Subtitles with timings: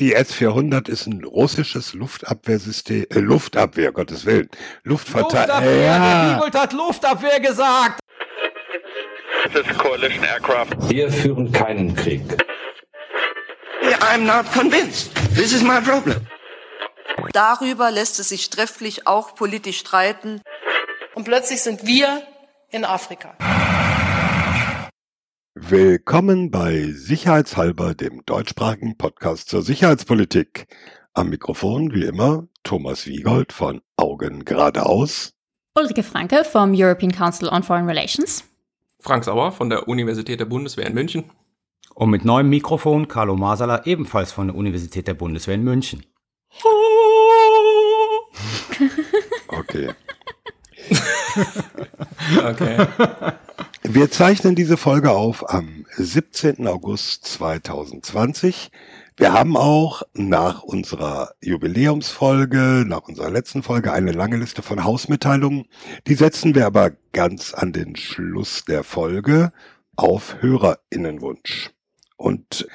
[0.00, 4.48] Die S-400 ist ein russisches Luftabwehrsystem, äh, Luftabwehr, Gottes Willen.
[4.82, 5.62] Luftverteidigung.
[5.62, 6.24] Luftabwehr, ja.
[6.24, 8.00] der Diebold hat Luftabwehr gesagt.
[9.52, 10.70] This is coalition aircraft.
[10.88, 12.22] Wir führen keinen Krieg.
[14.00, 15.14] I'm not convinced.
[15.34, 16.26] This is my problem.
[17.32, 20.42] Darüber lässt es sich trefflich auch politisch streiten.
[21.14, 22.22] Und plötzlich sind wir
[22.70, 23.36] in Afrika.
[25.68, 30.66] Willkommen bei Sicherheitshalber, dem deutschsprachigen Podcast zur Sicherheitspolitik.
[31.14, 35.32] Am Mikrofon, wie immer, Thomas Wiegold von Augen geradeaus.
[35.74, 38.44] Ulrike Franke vom European Council on Foreign Relations.
[39.00, 41.24] Frank Sauer von der Universität der Bundeswehr in München.
[41.94, 46.04] Und mit neuem Mikrofon Carlo Masala, ebenfalls von der Universität der Bundeswehr in München.
[49.48, 49.90] Okay.
[52.44, 52.86] okay.
[53.86, 56.66] Wir zeichnen diese Folge auf am 17.
[56.66, 58.70] August 2020.
[59.18, 65.66] Wir haben auch nach unserer Jubiläumsfolge, nach unserer letzten Folge eine lange Liste von Hausmitteilungen.
[66.06, 69.52] Die setzen wir aber ganz an den Schluss der Folge
[69.96, 71.70] auf Hörerinnenwunsch.
[72.16, 72.66] Und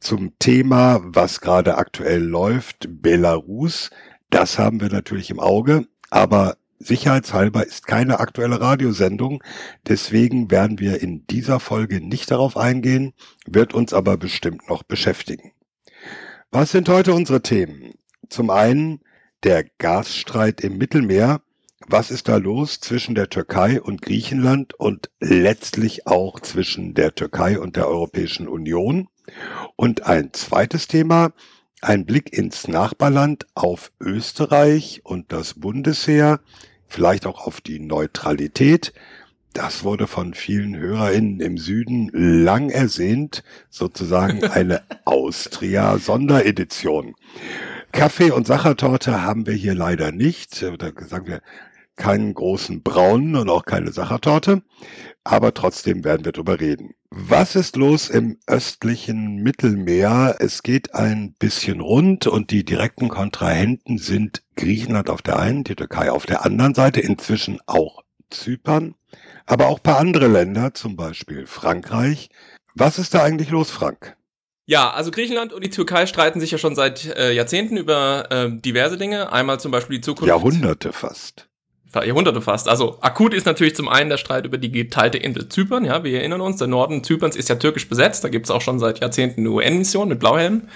[0.00, 3.90] zum Thema, was gerade aktuell läuft, Belarus,
[4.30, 9.42] das haben wir natürlich im Auge, aber Sicherheitshalber ist keine aktuelle Radiosendung,
[9.86, 13.12] deswegen werden wir in dieser Folge nicht darauf eingehen,
[13.46, 15.52] wird uns aber bestimmt noch beschäftigen.
[16.50, 17.94] Was sind heute unsere Themen?
[18.28, 19.00] Zum einen
[19.44, 21.40] der Gasstreit im Mittelmeer.
[21.86, 27.58] Was ist da los zwischen der Türkei und Griechenland und letztlich auch zwischen der Türkei
[27.58, 29.08] und der Europäischen Union?
[29.76, 31.32] Und ein zweites Thema,
[31.84, 36.40] ein Blick ins Nachbarland auf Österreich und das Bundesheer
[36.86, 38.94] vielleicht auch auf die Neutralität.
[39.52, 47.14] Das wurde von vielen HörerInnen im Süden lang ersehnt, sozusagen eine Austria-Sonderedition.
[47.92, 50.62] Kaffee und Sachertorte haben wir hier leider nicht.
[50.62, 51.42] Oder sagen wir
[51.96, 54.62] keinen großen braunen und auch keine Sachertorte.
[55.22, 56.94] Aber trotzdem werden wir drüber reden.
[57.16, 60.34] Was ist los im östlichen Mittelmeer?
[60.40, 65.76] Es geht ein bisschen rund und die direkten Kontrahenten sind Griechenland auf der einen, die
[65.76, 68.96] Türkei auf der anderen Seite, inzwischen auch Zypern,
[69.46, 72.30] aber auch paar andere Länder, zum Beispiel Frankreich.
[72.74, 74.16] Was ist da eigentlich los, Frank?
[74.66, 78.50] Ja, also Griechenland und die Türkei streiten sich ja schon seit äh, Jahrzehnten über äh,
[78.50, 79.32] diverse Dinge.
[79.32, 80.26] Einmal zum Beispiel die Zukunft.
[80.26, 81.48] Jahrhunderte fast.
[82.02, 82.68] Jahrhunderte fast.
[82.68, 85.84] Also akut ist natürlich zum einen der Streit über die geteilte Insel Zypern.
[85.84, 88.24] Ja, wir erinnern uns, der Norden Zyperns ist ja türkisch besetzt.
[88.24, 90.68] Da gibt es auch schon seit Jahrzehnten eine UN-Mission mit Blauhelmen.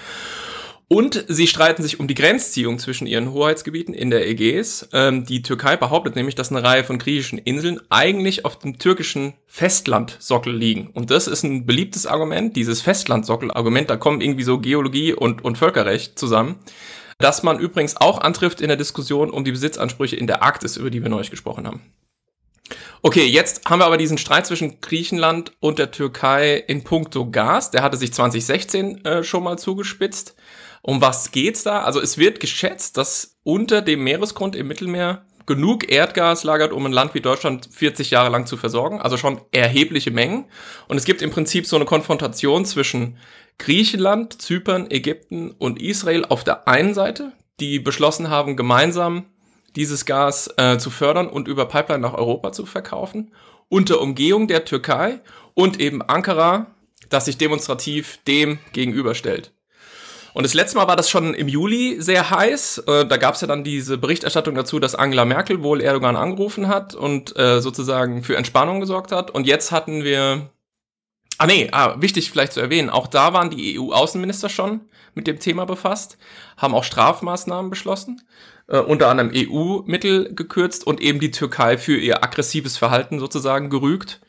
[0.91, 4.89] Und sie streiten sich um die Grenzziehung zwischen ihren Hoheitsgebieten in der Ägäis.
[4.91, 9.33] Ähm, die Türkei behauptet nämlich, dass eine Reihe von griechischen Inseln eigentlich auf dem türkischen
[9.45, 10.87] Festlandsockel liegen.
[10.87, 13.87] Und das ist ein beliebtes Argument, dieses Festlandsockel-Argument.
[13.87, 16.55] Da kommen irgendwie so Geologie und, und Völkerrecht zusammen.
[17.19, 20.89] Das man übrigens auch antrifft in der Diskussion um die Besitzansprüche in der Arktis, über
[20.89, 21.81] die wir neulich gesprochen haben.
[23.01, 27.71] Okay, jetzt haben wir aber diesen Streit zwischen Griechenland und der Türkei in puncto Gas.
[27.71, 30.35] Der hatte sich 2016 äh, schon mal zugespitzt.
[30.81, 31.81] Um was geht's da?
[31.81, 36.91] Also es wird geschätzt, dass unter dem Meeresgrund im Mittelmeer genug Erdgas lagert, um ein
[36.93, 39.01] Land wie Deutschland 40 Jahre lang zu versorgen.
[39.01, 40.45] Also schon erhebliche Mengen.
[40.87, 43.17] Und es gibt im Prinzip so eine Konfrontation zwischen
[43.59, 49.25] Griechenland, Zypern, Ägypten und Israel auf der einen Seite, die beschlossen haben, gemeinsam
[49.75, 53.31] dieses Gas äh, zu fördern und über Pipeline nach Europa zu verkaufen,
[53.67, 55.19] unter Umgehung der Türkei
[55.53, 56.67] und eben Ankara,
[57.09, 59.53] das sich demonstrativ dem gegenüberstellt.
[60.33, 62.83] Und das letzte Mal war das schon im Juli sehr heiß.
[62.87, 66.67] Äh, da gab es ja dann diese Berichterstattung dazu, dass Angela Merkel wohl Erdogan angerufen
[66.67, 69.31] hat und äh, sozusagen für Entspannung gesorgt hat.
[69.31, 70.49] Und jetzt hatten wir.
[71.39, 74.81] Ah nee, ah, wichtig vielleicht zu erwähnen, auch da waren die EU-Außenminister schon
[75.15, 76.17] mit dem Thema befasst,
[76.57, 78.21] haben auch Strafmaßnahmen beschlossen,
[78.67, 84.19] äh, unter anderem EU-Mittel gekürzt und eben die Türkei für ihr aggressives Verhalten sozusagen gerügt.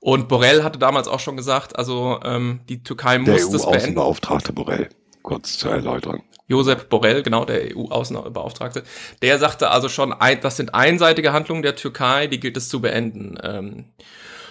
[0.00, 3.76] Und Borrell hatte damals auch schon gesagt, also ähm, die Türkei muss Der das beenden.
[3.76, 4.88] Außenbeauftragte Borrell
[5.26, 6.22] kurz zur Erläuterung.
[6.46, 8.84] Josep Borrell, genau, der EU-Außenbeauftragte,
[9.20, 13.36] der sagte also schon, das sind einseitige Handlungen der Türkei, die gilt es zu beenden.
[13.42, 13.84] Ähm,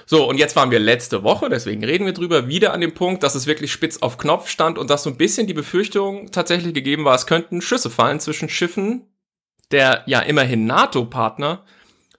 [0.06, 3.24] so, und jetzt waren wir letzte Woche, deswegen reden wir drüber, wieder an dem Punkt,
[3.24, 6.74] dass es wirklich spitz auf Knopf stand und dass so ein bisschen die Befürchtung tatsächlich
[6.74, 9.08] gegeben war, es könnten Schüsse fallen zwischen Schiffen
[9.72, 11.66] der ja immerhin NATO-Partner,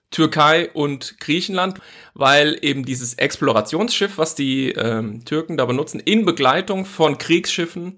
[0.09, 1.79] Türkei und Griechenland,
[2.13, 7.97] weil eben dieses Explorationsschiff, was die ähm, Türken da benutzen, in Begleitung von Kriegsschiffen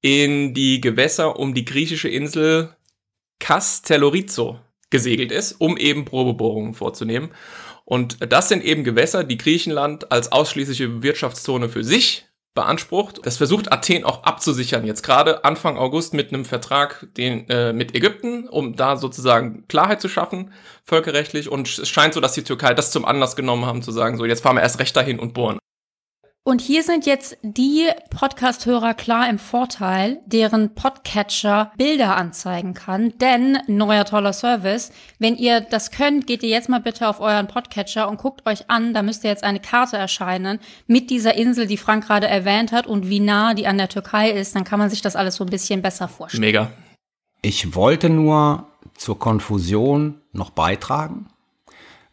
[0.00, 2.74] in die Gewässer um die griechische Insel
[3.38, 7.30] Castellorizo gesegelt ist, um eben Probebohrungen vorzunehmen.
[7.86, 13.20] Und das sind eben Gewässer, die Griechenland als ausschließliche Wirtschaftszone für sich beansprucht.
[13.24, 14.84] Das versucht Athen auch abzusichern.
[14.84, 20.00] Jetzt gerade Anfang August mit einem Vertrag den, äh, mit Ägypten, um da sozusagen Klarheit
[20.00, 20.52] zu schaffen,
[20.82, 21.48] völkerrechtlich.
[21.48, 24.24] Und es scheint so, dass die Türkei das zum Anlass genommen haben, zu sagen, so
[24.24, 25.58] jetzt fahren wir erst recht dahin und bohren.
[26.46, 33.12] Und hier sind jetzt die Podcast-Hörer klar im Vorteil, deren Podcatcher Bilder anzeigen kann.
[33.18, 34.92] Denn neuer toller Service.
[35.18, 38.70] Wenn ihr das könnt, geht ihr jetzt mal bitte auf euren Podcatcher und guckt euch
[38.70, 38.94] an.
[38.94, 43.08] Da müsste jetzt eine Karte erscheinen mit dieser Insel, die Frank gerade erwähnt hat und
[43.08, 44.54] wie nah die an der Türkei ist.
[44.54, 46.42] Dann kann man sich das alles so ein bisschen besser vorstellen.
[46.42, 46.70] Mega.
[47.42, 51.26] Ich wollte nur zur Konfusion noch beitragen,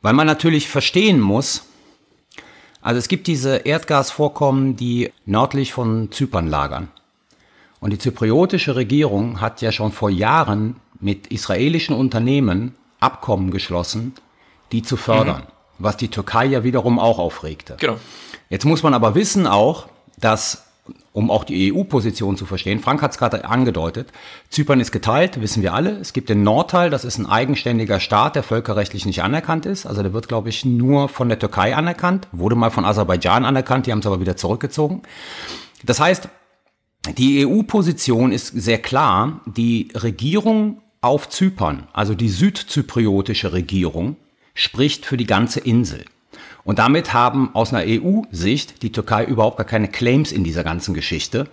[0.01, 1.67] weil man natürlich verstehen muss,
[2.83, 6.89] also es gibt diese Erdgasvorkommen, die nördlich von Zypern lagern.
[7.79, 14.13] Und die zypriotische Regierung hat ja schon vor Jahren mit israelischen Unternehmen Abkommen geschlossen,
[14.71, 15.47] die zu fördern, mhm.
[15.79, 17.77] was die Türkei ja wiederum auch aufregte.
[17.79, 17.97] Genau.
[18.49, 19.87] Jetzt muss man aber wissen auch,
[20.17, 20.65] dass
[21.13, 22.79] um auch die EU-Position zu verstehen.
[22.79, 24.11] Frank hat es gerade angedeutet.
[24.49, 25.91] Zypern ist geteilt, wissen wir alle.
[25.91, 29.85] Es gibt den Nordteil, das ist ein eigenständiger Staat, der völkerrechtlich nicht anerkannt ist.
[29.85, 32.27] Also der wird, glaube ich, nur von der Türkei anerkannt.
[32.31, 35.03] Wurde mal von Aserbaidschan anerkannt, die haben es aber wieder zurückgezogen.
[35.83, 36.27] Das heißt,
[37.17, 39.41] die EU-Position ist sehr klar.
[39.45, 44.15] Die Regierung auf Zypern, also die südzypriotische Regierung,
[44.53, 46.05] spricht für die ganze Insel.
[46.65, 50.93] Und damit haben aus einer EU-Sicht die Türkei überhaupt gar keine Claims in dieser ganzen
[50.93, 51.47] Geschichte,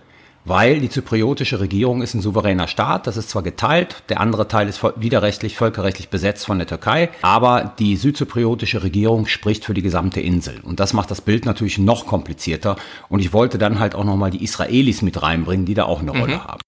[0.45, 4.67] weil die zypriotische Regierung ist ein souveräner Staat, das ist zwar geteilt, der andere Teil
[4.67, 10.21] ist widerrechtlich, völkerrechtlich besetzt von der Türkei, aber die südzypriotische Regierung spricht für die gesamte
[10.21, 10.59] Insel.
[10.63, 12.75] Und das macht das Bild natürlich noch komplizierter.
[13.09, 16.13] Und ich wollte dann halt auch nochmal die Israelis mit reinbringen, die da auch eine
[16.13, 16.19] mhm.
[16.19, 16.61] Rolle haben.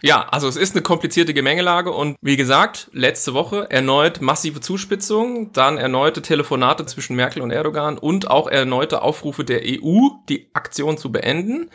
[0.00, 5.52] Ja, also es ist eine komplizierte Gemengelage und wie gesagt, letzte Woche erneut massive Zuspitzung,
[5.52, 10.98] dann erneute Telefonate zwischen Merkel und Erdogan und auch erneute Aufrufe der EU, die Aktion
[10.98, 11.70] zu beenden.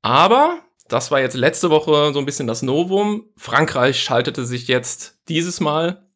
[0.00, 0.58] Aber
[0.88, 3.26] das war jetzt letzte Woche so ein bisschen das Novum.
[3.36, 6.08] Frankreich schaltete sich jetzt dieses Mal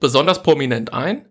[0.00, 1.28] besonders prominent ein.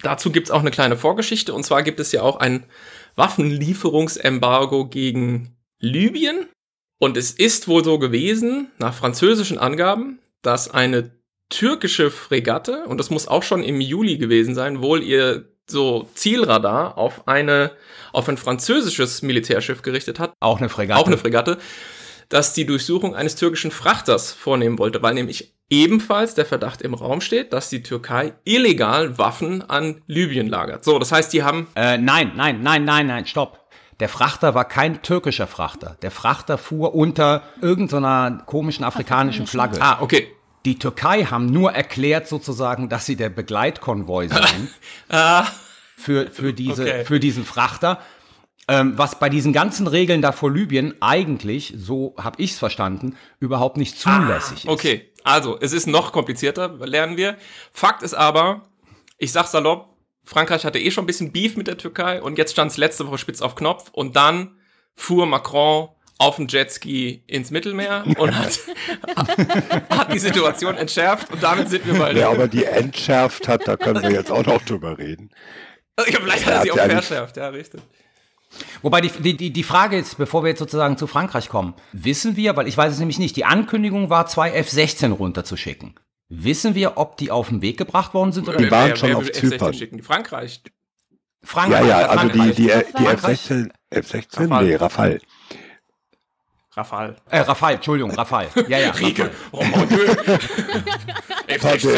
[0.00, 2.66] Dazu gibt's auch eine kleine Vorgeschichte und zwar gibt es ja auch ein
[3.14, 6.48] Waffenlieferungsembargo gegen Libyen.
[6.98, 11.10] Und es ist wohl so gewesen, nach französischen Angaben, dass eine
[11.48, 16.96] türkische Fregatte, und das muss auch schon im Juli gewesen sein, wohl ihr so Zielradar
[16.96, 17.72] auf eine,
[18.12, 20.32] auf ein französisches Militärschiff gerichtet hat.
[20.40, 21.00] Auch eine Fregatte.
[21.00, 21.58] Auch eine Fregatte,
[22.28, 27.20] dass die Durchsuchung eines türkischen Frachters vornehmen wollte, weil nämlich ebenfalls der Verdacht im Raum
[27.20, 30.84] steht, dass die Türkei illegal Waffen an Libyen lagert.
[30.84, 31.66] So, das heißt, die haben.
[31.74, 33.65] Äh, nein, nein, nein, nein, nein, stopp.
[34.00, 35.96] Der Frachter war kein türkischer Frachter.
[36.02, 39.80] Der Frachter fuhr unter irgendeiner komischen afrikanischen Flagge.
[39.80, 40.28] Ah, okay.
[40.66, 44.70] Die Türkei haben nur erklärt sozusagen, dass sie der Begleitkonvoi sind
[45.08, 45.46] ah.
[45.96, 47.04] für, für, diese, okay.
[47.04, 48.00] für diesen Frachter.
[48.68, 53.16] Ähm, was bei diesen ganzen Regeln da vor Libyen eigentlich, so habe ich es verstanden,
[53.38, 54.92] überhaupt nicht zulässig ah, okay.
[54.92, 55.00] ist.
[55.00, 57.36] Okay, also es ist noch komplizierter, lernen wir.
[57.72, 58.62] Fakt ist aber,
[59.18, 59.95] ich sag salopp,
[60.26, 63.06] Frankreich hatte eh schon ein bisschen Beef mit der Türkei und jetzt stand es letzte
[63.06, 64.58] Woche spitz auf Knopf und dann
[64.94, 65.88] fuhr Macron
[66.18, 68.58] auf dem Jetski ins Mittelmeer und hat,
[69.88, 72.16] hat die Situation entschärft und damit sind wir mal.
[72.16, 75.30] Ja, aber die entschärft hat, da können wir jetzt auch noch drüber reden.
[75.98, 77.80] Ja, vielleicht hat er sie auch verschärft, ja, richtig.
[78.82, 82.56] Wobei die, die, die Frage ist, bevor wir jetzt sozusagen zu Frankreich kommen, wissen wir,
[82.56, 85.94] weil ich weiß es nämlich nicht, die Ankündigung war, zwei F-16 runterzuschicken.
[86.28, 89.08] Wissen wir, ob die auf den Weg gebracht worden sind oder Die waren wer, schon
[89.10, 89.74] wer auf Zypern.
[89.74, 90.02] Schicken?
[90.02, 90.62] Frankreich.
[91.42, 91.86] Frankreich.
[91.86, 95.20] Ja, ja, also die, die, die F-16, F-16,
[96.76, 97.16] Rafale.
[97.30, 98.48] Äh, Rafale, Entschuldigung, Rafale.
[98.68, 98.90] Ja, ja.
[98.90, 99.30] Rieke.
[101.48, 101.88] Also,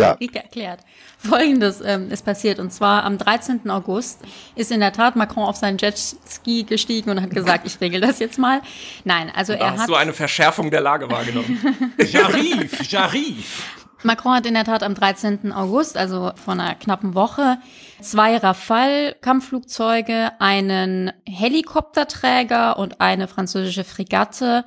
[0.00, 0.12] ja.
[0.12, 0.80] Rieke erklärt.
[1.18, 2.58] Folgendes ähm, ist passiert.
[2.58, 3.70] Und zwar am 13.
[3.70, 4.20] August
[4.54, 8.18] ist in der Tat Macron auf seinen Jetski gestiegen und hat gesagt, ich regel das
[8.18, 8.62] jetzt mal.
[9.04, 9.88] Nein, also da er hast hat...
[9.88, 11.60] du eine Verschärfung der Lage wahrgenommen.
[11.98, 13.85] Jarif, Jarif.
[14.06, 15.52] Macron hat in der Tat am 13.
[15.52, 17.58] August, also vor einer knappen Woche,
[18.00, 24.64] zwei Rafale-Kampfflugzeuge, einen Helikopterträger und eine französische Fregatte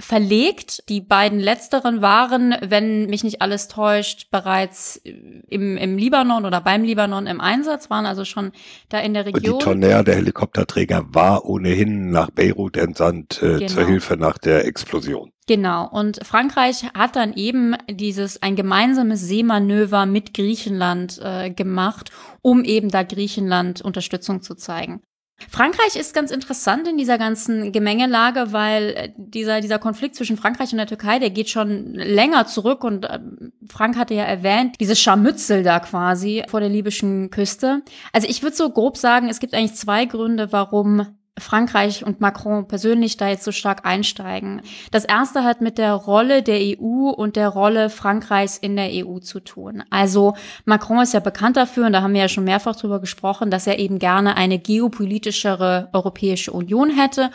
[0.00, 0.88] verlegt.
[0.88, 6.84] Die beiden letzteren waren, wenn mich nicht alles täuscht, bereits im, im Libanon oder beim
[6.84, 8.52] Libanon im Einsatz, waren also schon
[8.88, 9.54] da in der Region.
[9.54, 13.66] Und die Tonnerre, der Helikopterträger, war ohnehin nach Beirut entsandt äh, genau.
[13.66, 15.32] zur Hilfe nach der Explosion.
[15.48, 15.88] Genau.
[15.88, 22.10] Und Frankreich hat dann eben dieses ein gemeinsames Seemanöver mit Griechenland äh, gemacht,
[22.42, 25.00] um eben da Griechenland Unterstützung zu zeigen.
[25.48, 30.72] Frankreich ist ganz interessant in dieser ganzen Gemengelage, weil äh, dieser, dieser Konflikt zwischen Frankreich
[30.72, 33.20] und der Türkei, der geht schon länger zurück und äh,
[33.68, 37.82] Frank hatte ja erwähnt, dieses Scharmützel da quasi vor der libyschen Küste.
[38.12, 41.06] Also ich würde so grob sagen, es gibt eigentlich zwei Gründe, warum
[41.40, 44.62] Frankreich und Macron persönlich da jetzt so stark einsteigen.
[44.90, 49.18] Das erste hat mit der Rolle der EU und der Rolle Frankreichs in der EU
[49.18, 49.82] zu tun.
[49.90, 53.50] Also Macron ist ja bekannt dafür, und da haben wir ja schon mehrfach drüber gesprochen,
[53.50, 57.30] dass er eben gerne eine geopolitischere Europäische Union hätte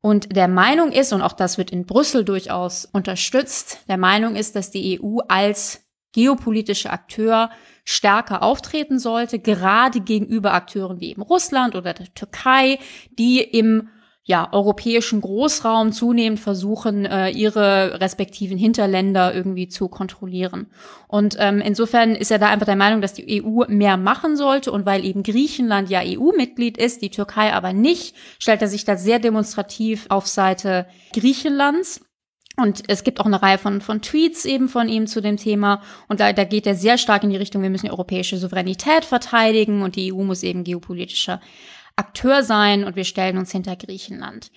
[0.00, 4.56] und der Meinung ist, und auch das wird in Brüssel durchaus unterstützt, der Meinung ist,
[4.56, 7.50] dass die EU als geopolitische Akteur
[7.90, 12.78] stärker auftreten sollte, gerade gegenüber Akteuren wie eben Russland oder der Türkei,
[13.18, 13.88] die im
[14.22, 20.68] ja, europäischen Großraum zunehmend versuchen, äh, ihre respektiven Hinterländer irgendwie zu kontrollieren.
[21.08, 24.70] Und ähm, insofern ist er da einfach der Meinung, dass die EU mehr machen sollte.
[24.70, 28.96] Und weil eben Griechenland ja EU-Mitglied ist, die Türkei aber nicht, stellt er sich da
[28.96, 32.00] sehr demonstrativ auf Seite Griechenlands.
[32.62, 35.82] Und es gibt auch eine Reihe von, von Tweets eben von ihm zu dem Thema.
[36.08, 39.04] Und da, da geht er sehr stark in die Richtung, wir müssen die europäische Souveränität
[39.04, 41.40] verteidigen und die EU muss eben geopolitischer
[41.96, 44.50] Akteur sein und wir stellen uns hinter Griechenland.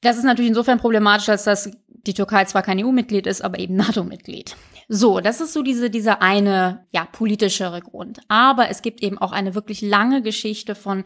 [0.00, 3.76] Das ist natürlich insofern problematisch, als dass die Türkei zwar kein EU-Mitglied ist, aber eben
[3.76, 4.56] NATO-Mitglied.
[4.88, 8.20] So, das ist so diese, dieser eine, ja, politischere Grund.
[8.28, 11.04] Aber es gibt eben auch eine wirklich lange Geschichte von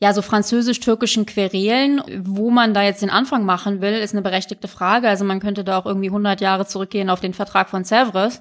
[0.00, 4.68] ja, so französisch-türkischen Querelen, wo man da jetzt den Anfang machen will, ist eine berechtigte
[4.68, 5.08] Frage.
[5.08, 8.40] Also man könnte da auch irgendwie 100 Jahre zurückgehen auf den Vertrag von Sèvres.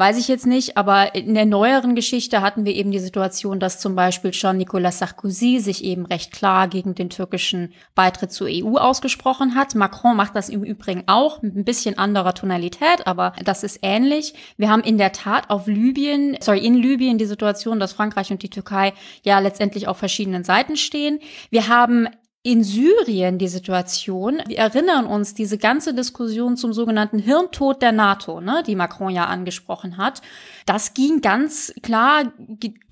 [0.00, 3.80] Weiß ich jetzt nicht, aber in der neueren Geschichte hatten wir eben die Situation, dass
[3.80, 8.78] zum Beispiel schon Nicolas Sarkozy sich eben recht klar gegen den türkischen Beitritt zur EU
[8.78, 9.74] ausgesprochen hat.
[9.74, 14.32] Macron macht das im Übrigen auch mit ein bisschen anderer Tonalität, aber das ist ähnlich.
[14.56, 18.42] Wir haben in der Tat auf Libyen, sorry, in Libyen die Situation, dass Frankreich und
[18.42, 21.20] die Türkei ja letztendlich auf verschiedenen Seiten stehen.
[21.50, 22.08] Wir haben
[22.42, 28.40] in Syrien die Situation, wir erinnern uns diese ganze Diskussion zum sogenannten Hirntod der NATO,
[28.40, 30.22] ne, die Macron ja angesprochen hat.
[30.64, 32.32] Das ging ganz klar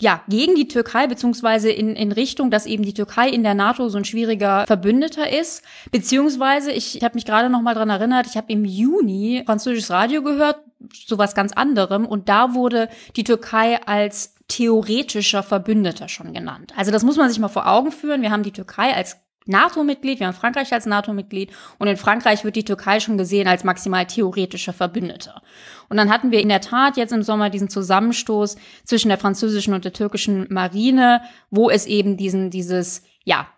[0.00, 3.88] ja, gegen die Türkei, beziehungsweise in, in Richtung, dass eben die Türkei in der NATO
[3.88, 5.62] so ein schwieriger Verbündeter ist.
[5.93, 9.90] Beziehungsweise, ich, ich habe mich gerade noch mal dran erinnert, ich habe im Juni französisches
[9.90, 10.59] Radio gehört,
[10.93, 16.75] sowas ganz anderem, und da wurde die Türkei als theoretischer Verbündeter schon genannt.
[16.76, 18.21] Also das muss man sich mal vor Augen führen.
[18.21, 19.17] Wir haben die Türkei als
[19.49, 23.64] NATO-Mitglied, wir haben Frankreich als NATO-Mitglied und in Frankreich wird die Türkei schon gesehen als
[23.64, 25.43] maximal theoretischer Verbündeter.
[25.88, 29.75] Und dann hatten wir in der Tat jetzt im Sommer diesen Zusammenstoß zwischen der französischen
[29.75, 33.49] und der türkischen Marine, wo es eben diesen, dieses, ja,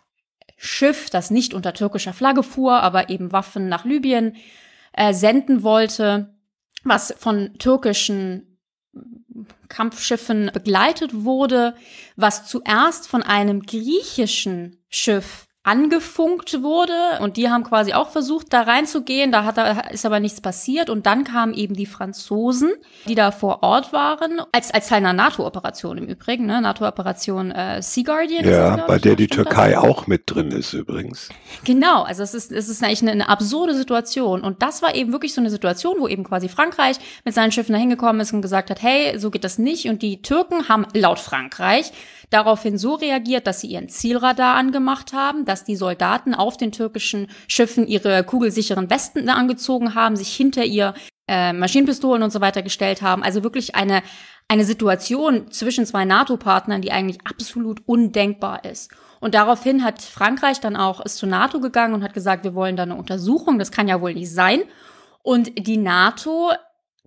[0.57, 4.37] Schiff, das nicht unter türkischer Flagge fuhr, aber eben Waffen nach Libyen
[4.93, 6.35] äh, senden wollte,
[6.85, 8.59] was von türkischen
[9.69, 11.75] Kampfschiffen begleitet wurde,
[12.17, 18.63] was zuerst von einem griechischen Schiff angefunkt wurde und die haben quasi auch versucht, da
[18.63, 19.31] reinzugehen.
[19.31, 22.73] Da hat, ist aber nichts passiert und dann kamen eben die Franzosen,
[23.07, 26.63] die da vor Ort waren, als, als Teil einer NATO-Operation im Übrigen, ne?
[26.63, 28.49] NATO-Operation äh, Sea Guardian.
[28.49, 31.29] Ja, das, bei der die Türkei auch mit drin ist übrigens.
[31.65, 35.13] Genau, also es ist, es ist eigentlich eine, eine absurde Situation und das war eben
[35.13, 38.41] wirklich so eine Situation, wo eben quasi Frankreich mit seinen Schiffen da hingekommen ist und
[38.41, 41.93] gesagt hat, hey, so geht das nicht und die Türken haben laut Frankreich
[42.31, 47.29] daraufhin so reagiert, dass sie ihren Zielradar angemacht haben, dass die Soldaten auf den türkischen
[47.49, 50.95] Schiffen ihre kugelsicheren Westen angezogen haben, sich hinter ihr
[51.29, 53.23] äh, Maschinenpistolen und so weiter gestellt haben.
[53.23, 54.03] Also wirklich eine,
[54.49, 58.91] eine Situation zwischen zwei NATO-Partnern, die eigentlich absolut undenkbar ist.
[59.21, 62.77] Und daraufhin hat Frankreich dann auch ist zur NATO gegangen und hat gesagt, wir wollen
[62.77, 63.59] da eine Untersuchung.
[63.59, 64.63] Das kann ja wohl nicht sein.
[65.23, 66.53] Und die NATO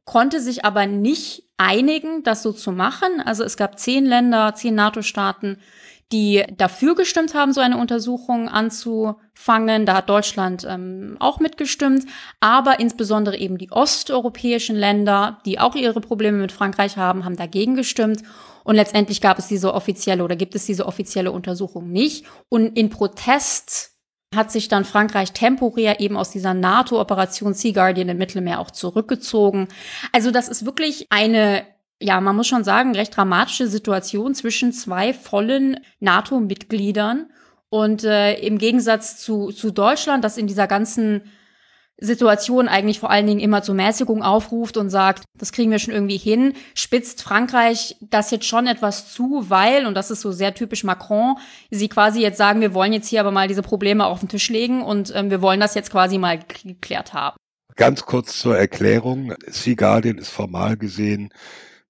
[0.05, 3.21] konnte sich aber nicht einigen, das so zu machen.
[3.23, 5.57] Also es gab zehn Länder, zehn NATO-Staaten,
[6.11, 9.85] die dafür gestimmt haben, so eine Untersuchung anzufangen.
[9.85, 12.05] Da hat Deutschland ähm, auch mitgestimmt,
[12.39, 17.75] aber insbesondere eben die osteuropäischen Länder, die auch ihre Probleme mit Frankreich haben, haben dagegen
[17.75, 18.21] gestimmt.
[18.63, 22.25] Und letztendlich gab es diese offizielle oder gibt es diese offizielle Untersuchung nicht.
[22.47, 23.92] Und in Protest
[24.35, 29.67] hat sich dann Frankreich temporär eben aus dieser NATO-Operation Sea Guardian im Mittelmeer auch zurückgezogen.
[30.11, 31.63] Also das ist wirklich eine
[32.03, 37.29] ja, man muss schon sagen, recht dramatische Situation zwischen zwei vollen NATO-Mitgliedern.
[37.69, 41.23] Und äh, im Gegensatz zu, zu Deutschland, das in dieser ganzen
[42.05, 45.93] Situation eigentlich vor allen Dingen immer zur Mäßigung aufruft und sagt, das kriegen wir schon
[45.93, 50.53] irgendwie hin, spitzt Frankreich das jetzt schon etwas zu, weil, und das ist so sehr
[50.53, 51.35] typisch Macron,
[51.71, 54.49] sie quasi jetzt sagen, wir wollen jetzt hier aber mal diese Probleme auf den Tisch
[54.49, 57.37] legen und ähm, wir wollen das jetzt quasi mal geklärt haben.
[57.75, 59.33] Ganz kurz zur Erklärung.
[59.47, 61.33] Sea Guardian ist formal gesehen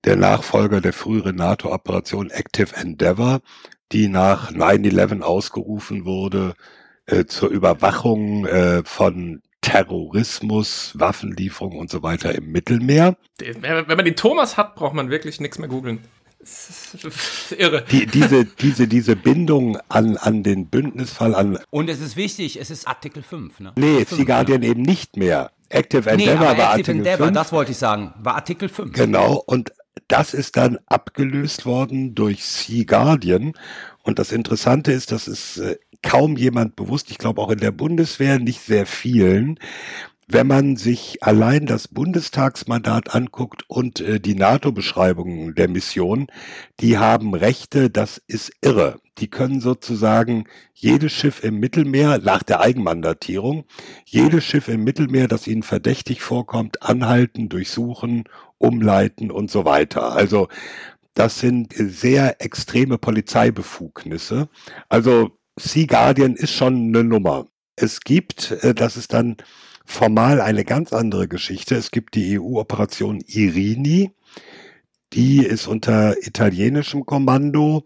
[0.06, 3.40] der Nachfolger der früheren NATO-Operation Active Endeavour
[3.94, 6.56] die nach 9-11 ausgerufen wurde,
[7.06, 9.42] äh, zur Überwachung äh, von
[9.74, 13.18] Terrorismus, Waffenlieferung und so weiter im Mittelmeer.
[13.40, 16.00] Wenn man den Thomas hat, braucht man wirklich nichts mehr googeln.
[17.58, 17.84] Irre.
[17.90, 21.58] Die, diese, diese, diese Bindung an, an den Bündnisfall an.
[21.72, 23.72] Und es ist wichtig, es ist Artikel 5, ne?
[23.76, 24.70] Nee, Sea Guardian ja.
[24.70, 25.50] eben nicht mehr.
[25.70, 27.34] Active Endeavor nee, war Active Artikel Endeavor, 5.
[27.34, 28.94] das wollte ich sagen, war Artikel 5.
[28.94, 29.74] Genau, und
[30.08, 33.54] das ist dann abgelöst worden durch Sea Guardian.
[34.04, 37.72] Und das Interessante ist, dass es äh, kaum jemand bewusst, ich glaube auch in der
[37.72, 39.58] Bundeswehr nicht sehr vielen,
[40.28, 46.28] wenn man sich allein das Bundestagsmandat anguckt und äh, die NATO-Beschreibungen der Mission,
[46.80, 49.00] die haben Rechte, das ist irre.
[49.20, 53.66] Die können sozusagen jedes Schiff im Mittelmeer nach der Eigenmandatierung,
[54.06, 58.24] jedes Schiff im Mittelmeer, das ihnen verdächtig vorkommt, anhalten, durchsuchen,
[58.58, 60.14] umleiten und so weiter.
[60.14, 60.48] Also
[61.14, 64.50] das sind sehr extreme Polizeibefugnisse.
[64.90, 67.46] Also Sea Guardian ist schon eine Nummer.
[67.76, 69.38] Es gibt, äh, das ist dann
[69.86, 71.76] formal eine ganz andere Geschichte.
[71.76, 74.12] Es gibt die EU-Operation Irini,
[75.14, 77.86] die ist unter italienischem Kommando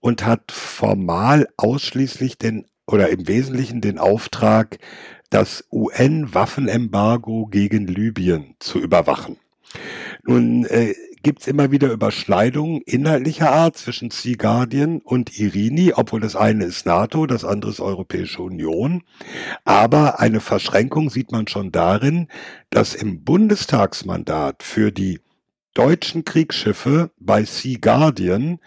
[0.00, 4.78] und hat formal ausschließlich den oder im Wesentlichen den Auftrag,
[5.28, 9.36] das UN-Waffenembargo gegen Libyen zu überwachen.
[10.24, 10.94] Nun äh,
[11.28, 16.64] gibt es immer wieder Überschneidungen inhaltlicher Art zwischen Sea Guardian und Irini, obwohl das eine
[16.64, 19.02] ist NATO, das andere ist Europäische Union.
[19.66, 22.28] Aber eine Verschränkung sieht man schon darin,
[22.70, 25.20] dass im Bundestagsmandat für die
[25.74, 28.58] deutschen Kriegsschiffe bei Sea Guardian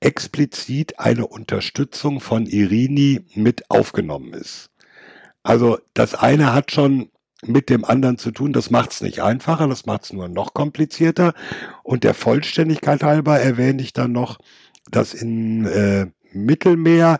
[0.00, 4.70] explizit eine Unterstützung von Irini mit aufgenommen ist.
[5.42, 7.10] Also das eine hat schon
[7.46, 8.52] mit dem anderen zu tun.
[8.52, 11.34] Das macht es nicht einfacher, das macht es nur noch komplizierter.
[11.82, 14.38] Und der Vollständigkeit halber erwähne ich dann noch,
[14.90, 17.18] dass in äh, Mittelmeer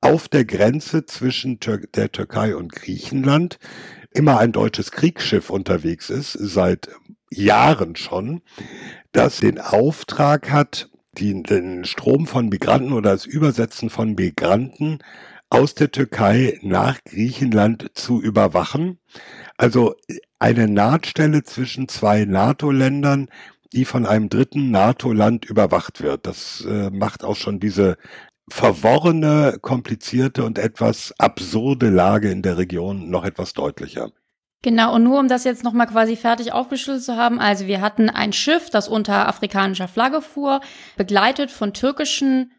[0.00, 3.58] auf der Grenze zwischen Tür der Türkei und Griechenland
[4.12, 6.88] immer ein deutsches Kriegsschiff unterwegs ist, seit
[7.30, 8.42] Jahren schon,
[9.12, 14.98] das den Auftrag hat, die, den Strom von Migranten oder das Übersetzen von Migranten
[15.48, 18.98] aus der Türkei nach Griechenland zu überwachen.
[19.60, 19.94] Also
[20.38, 23.28] eine Nahtstelle zwischen zwei NATO-Ländern,
[23.74, 26.26] die von einem dritten NATO-Land überwacht wird.
[26.26, 27.98] Das äh, macht auch schon diese
[28.50, 34.10] verworrene, komplizierte und etwas absurde Lage in der Region noch etwas deutlicher.
[34.62, 38.08] Genau, und nur um das jetzt nochmal quasi fertig aufgeschlüsselt zu haben, also wir hatten
[38.08, 40.62] ein Schiff, das unter afrikanischer Flagge fuhr,
[40.96, 42.50] begleitet von türkischen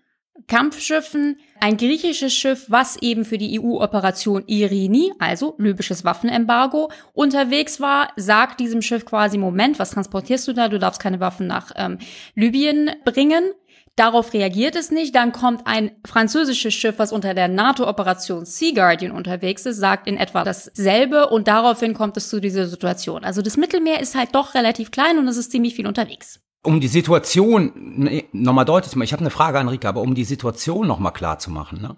[0.48, 8.10] Kampfschiffen, ein griechisches Schiff, was eben für die EU-Operation Irini, also libysches Waffenembargo, unterwegs war,
[8.16, 10.68] sagt diesem Schiff quasi, Moment, was transportierst du da?
[10.68, 12.00] Du darfst keine Waffen nach ähm,
[12.36, 13.52] Libyen bringen.
[13.96, 15.14] Darauf reagiert es nicht.
[15.16, 20.18] Dann kommt ein französisches Schiff, was unter der NATO-Operation Sea Guardian unterwegs ist, sagt in
[20.18, 23.24] etwa dasselbe und daraufhin kommt es zu dieser Situation.
[23.24, 26.80] Also das Mittelmeer ist halt doch relativ klein und es ist ziemlich viel unterwegs um
[26.80, 30.16] die Situation ne, nochmal deutlich zu machen, ich habe eine Frage an Rika, aber um
[30.16, 31.82] die Situation nochmal klar zu machen.
[31.82, 31.96] Ne?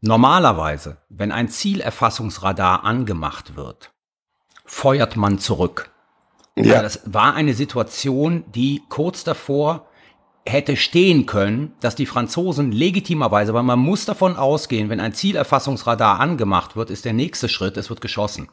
[0.00, 3.92] Normalerweise, wenn ein Zielerfassungsradar angemacht wird,
[4.64, 5.90] feuert man zurück.
[6.56, 6.82] Ja.
[6.82, 9.86] Das war eine Situation, die kurz davor
[10.46, 16.20] hätte stehen können, dass die Franzosen legitimerweise, weil man muss davon ausgehen, wenn ein Zielerfassungsradar
[16.20, 18.48] angemacht wird, ist der nächste Schritt, es wird geschossen.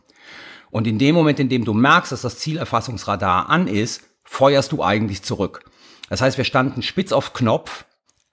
[0.71, 4.83] Und in dem Moment, in dem du merkst, dass das Zielerfassungsradar an ist, feuerst du
[4.83, 5.63] eigentlich zurück.
[6.09, 7.85] Das heißt, wir standen spitz auf Knopf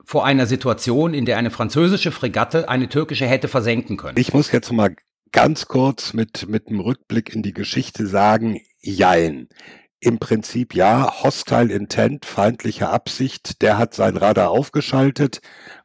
[0.04, 4.18] vor einer Situation, in der eine französische Fregatte eine türkische hätte versenken können.
[4.18, 4.94] Ich muss jetzt mal
[5.30, 9.48] ganz kurz mit, mit einem Rückblick in die Geschichte sagen, jein.
[10.00, 15.40] Im Prinzip ja, Hostile Intent, feindliche Absicht, der hat sein Radar aufgeschaltet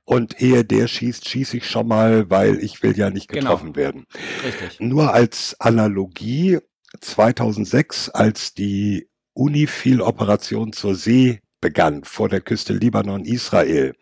[0.05, 3.51] und ehe der schießt, schieße ich schon mal, weil ich will ja nicht genau.
[3.51, 3.85] getroffen genau.
[3.85, 4.05] werden.
[4.43, 4.79] Richtig.
[4.79, 6.57] Nur als Analogie,
[6.99, 13.95] 2006, als die UNIFIL-Operation zur See begann, vor der Küste Libanon-Israel,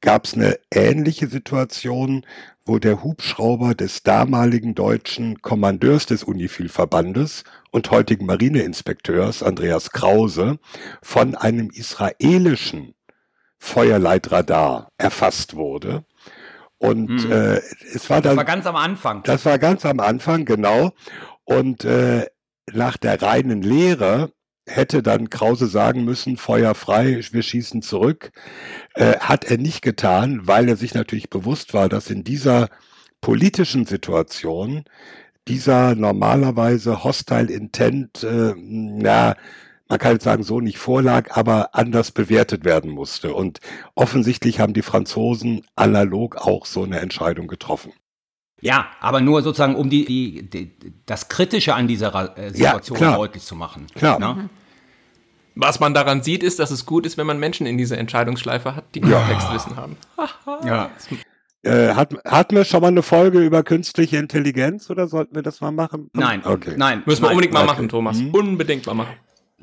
[0.00, 2.26] gab es eine ähnliche Situation,
[2.64, 10.58] wo der Hubschrauber des damaligen deutschen Kommandeurs des UNIFIL-Verbandes und heutigen Marineinspekteurs Andreas Krause
[11.02, 12.94] von einem israelischen
[13.58, 16.04] Feuerleitradar erfasst wurde.
[16.78, 17.32] Und hm.
[17.32, 17.56] äh,
[17.94, 18.36] es war dann.
[18.36, 19.22] Das war ganz am Anfang.
[19.22, 20.92] Das war ganz am Anfang, genau.
[21.44, 22.26] Und äh,
[22.72, 24.32] nach der reinen Lehre
[24.74, 28.32] hätte dann Krause sagen müssen, Feuer frei, wir schießen zurück.
[28.94, 32.68] Äh, hat er nicht getan, weil er sich natürlich bewusst war, dass in dieser
[33.20, 34.84] politischen Situation
[35.48, 39.36] dieser normalerweise hostile Intent, äh, na,
[39.88, 43.34] man kann jetzt sagen, so nicht vorlag, aber anders bewertet werden musste.
[43.34, 43.60] Und
[43.94, 47.92] offensichtlich haben die Franzosen analog auch so eine Entscheidung getroffen.
[48.62, 50.72] Ja, aber nur sozusagen, um die, die, die
[51.04, 53.86] das Kritische an dieser äh, Situation ja, deutlich zu machen.
[53.94, 54.20] Klar.
[54.20, 54.48] Ne?
[55.54, 58.74] Was man daran sieht, ist, dass es gut ist, wenn man Menschen in dieser Entscheidungsschleife
[58.74, 59.76] hat, die Kontextwissen ja.
[59.76, 59.96] haben.
[60.66, 60.90] ja.
[61.64, 65.60] Äh, hat, hatten wir schon mal eine Folge über künstliche Intelligenz oder sollten wir das
[65.60, 66.10] mal machen?
[66.12, 66.74] Nein, okay.
[66.76, 67.02] nein.
[67.06, 67.36] Müssen wir nein.
[67.36, 67.72] unbedingt mal okay.
[67.72, 68.18] machen, Thomas.
[68.18, 68.30] Mhm.
[68.30, 69.14] Unbedingt mal machen.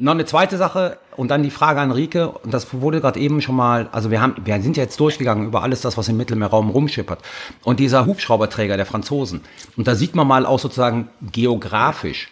[0.01, 3.41] Noch eine zweite Sache und dann die Frage an Rike, und das wurde gerade eben
[3.41, 6.15] schon mal, also wir haben, wir sind ja jetzt durchgegangen über alles das, was im
[6.15, 7.19] Mittelmeerraum rumschippert.
[7.63, 9.41] Und dieser Hubschrauberträger der Franzosen,
[9.75, 12.29] und da sieht man mal auch sozusagen geografisch,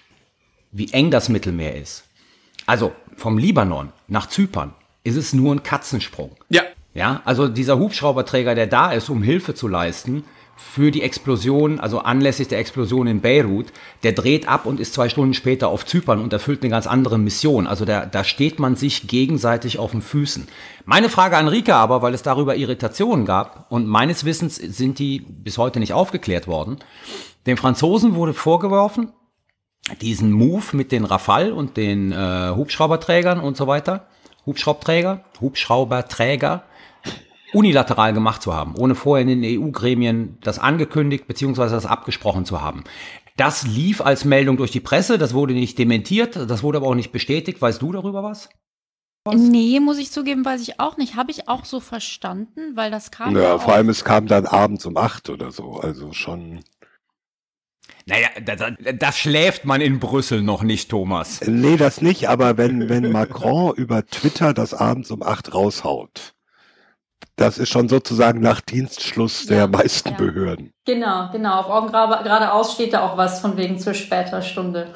[0.72, 2.07] wie eng das Mittelmeer ist.
[2.68, 6.36] Also vom Libanon nach Zypern ist es nur ein Katzensprung.
[6.50, 6.62] Ja.
[6.94, 10.24] Ja, also dieser Hubschrauberträger, der da ist, um Hilfe zu leisten,
[10.58, 13.68] für die Explosion, also anlässlich der Explosion in Beirut,
[14.02, 17.20] der dreht ab und ist zwei Stunden später auf Zypern und erfüllt eine ganz andere
[17.20, 17.68] Mission.
[17.68, 20.48] Also da, da steht man sich gegenseitig auf den Füßen.
[20.86, 25.20] Meine Frage an Rika aber, weil es darüber Irritationen gab und meines Wissens sind die
[25.20, 26.78] bis heute nicht aufgeklärt worden.
[27.46, 29.14] Den Franzosen wurde vorgeworfen,
[30.02, 34.08] diesen Move mit den Rafale und den äh, Hubschrauberträgern und so weiter,
[34.46, 36.64] Hubschraubträger, Hubschrauberträger,
[37.54, 41.70] unilateral gemacht zu haben, ohne vorher in den EU-Gremien das angekündigt bzw.
[41.70, 42.84] das abgesprochen zu haben.
[43.38, 46.96] Das lief als Meldung durch die Presse, das wurde nicht dementiert, das wurde aber auch
[46.96, 47.62] nicht bestätigt.
[47.62, 48.50] Weißt du darüber was?
[49.28, 49.36] was?
[49.36, 51.16] Nee, muss ich zugeben, weiß ich auch nicht.
[51.16, 53.36] Habe ich auch so verstanden, weil das kam.
[53.36, 56.64] Ja, ja vor allem es kam dann abends um acht oder so, also schon.
[58.08, 58.62] Naja, das,
[58.98, 61.42] das, schläft man in Brüssel noch nicht, Thomas.
[61.46, 66.34] Nee, das nicht, aber wenn, wenn Macron über Twitter das abends um acht raushaut,
[67.36, 70.16] das ist schon sozusagen nach Dienstschluss der ja, meisten ja.
[70.16, 70.72] Behörden.
[70.86, 71.60] Genau, genau.
[71.60, 74.88] Auf Augen geradeaus steht da auch was von wegen zu später Stunde.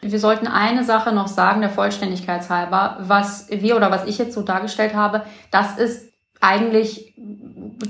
[0.00, 2.98] Wir sollten eine Sache noch sagen, der Vollständigkeit halber.
[3.00, 7.14] Was wir oder was ich jetzt so dargestellt habe, das ist eigentlich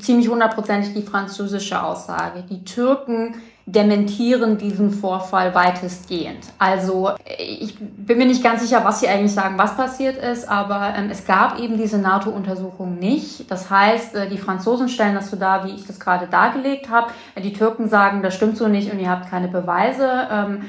[0.01, 2.45] ziemlich hundertprozentig die französische Aussage.
[2.49, 3.35] Die Türken
[3.69, 6.39] dementieren diesen Vorfall weitestgehend.
[6.57, 10.95] Also ich bin mir nicht ganz sicher, was sie eigentlich sagen, was passiert ist, aber
[10.97, 13.51] ähm, es gab eben diese NATO-Untersuchung nicht.
[13.51, 17.11] Das heißt, äh, die Franzosen stellen das so dar, wie ich das gerade dargelegt habe.
[17.43, 20.29] Die Türken sagen, das stimmt so nicht und ihr habt keine Beweise.
[20.31, 20.63] Ähm,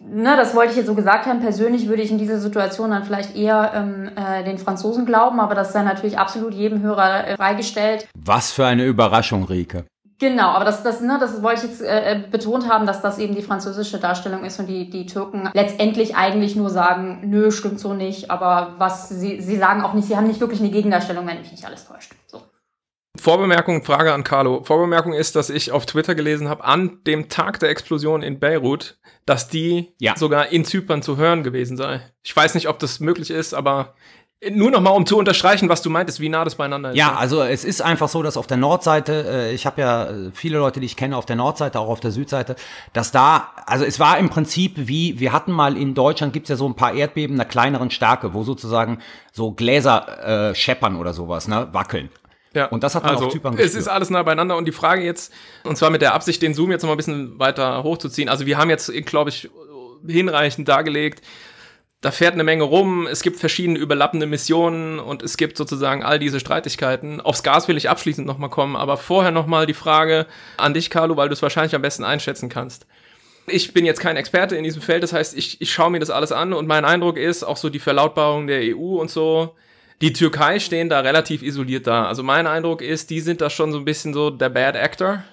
[0.00, 1.40] ne, das wollte ich jetzt so gesagt haben.
[1.40, 5.54] Persönlich würde ich in dieser Situation dann vielleicht eher ähm, äh, den Franzosen glauben, aber
[5.54, 8.06] das sei natürlich absolut jedem Hörer äh, freigestellt.
[8.14, 9.86] Was für eine Überraschung, Rike.
[10.20, 13.18] Genau, aber das, das, ne, das wollte ich jetzt äh, äh, betont haben, dass das
[13.18, 17.78] eben die französische Darstellung ist und die, die Türken letztendlich eigentlich nur sagen, nö, stimmt
[17.78, 21.24] so nicht, aber was sie, sie sagen auch nicht, sie haben nicht wirklich eine Gegendarstellung,
[21.26, 22.12] wenn mich nicht alles täuscht.
[22.26, 22.42] So.
[23.16, 24.64] Vorbemerkung, Frage an Carlo.
[24.64, 28.98] Vorbemerkung ist, dass ich auf Twitter gelesen habe, an dem Tag der Explosion in Beirut,
[29.24, 30.16] dass die ja.
[30.16, 32.00] sogar in Zypern zu hören gewesen sei.
[32.22, 33.94] Ich weiß nicht, ob das möglich ist, aber
[34.50, 36.96] nur noch mal, um zu unterstreichen, was du meintest, wie nah das beieinander ist.
[36.96, 40.30] Ja, also es ist einfach so, dass auf der Nordseite, äh, ich habe ja äh,
[40.32, 42.54] viele Leute, die ich kenne, auf der Nordseite, auch auf der Südseite,
[42.92, 46.56] dass da, also es war im Prinzip wie, wir hatten mal in Deutschland, gibt's ja
[46.56, 48.98] so ein paar Erdbeben einer kleineren Stärke, wo sozusagen
[49.32, 52.08] so Gläser äh, scheppern oder sowas, ne, wackeln.
[52.54, 53.68] Ja, und das hat man also, auf Zypern gespürt.
[53.68, 55.32] Es ist alles nah beieinander und die Frage jetzt,
[55.64, 58.28] und zwar mit der Absicht, den Zoom jetzt noch mal ein bisschen weiter hochzuziehen.
[58.28, 59.50] Also wir haben jetzt, glaube ich,
[60.06, 61.22] hinreichend dargelegt,
[62.00, 66.20] da fährt eine Menge rum, es gibt verschiedene überlappende Missionen und es gibt sozusagen all
[66.20, 67.20] diese Streitigkeiten.
[67.20, 71.16] Aufs Gas will ich abschließend nochmal kommen, aber vorher nochmal die Frage an dich, Carlo,
[71.16, 72.86] weil du es wahrscheinlich am besten einschätzen kannst.
[73.48, 76.10] Ich bin jetzt kein Experte in diesem Feld, das heißt, ich, ich schaue mir das
[76.10, 79.56] alles an und mein Eindruck ist, auch so die Verlautbarung der EU und so,
[80.00, 82.06] die Türkei stehen da relativ isoliert da.
[82.06, 85.24] Also mein Eindruck ist, die sind da schon so ein bisschen so der Bad Actor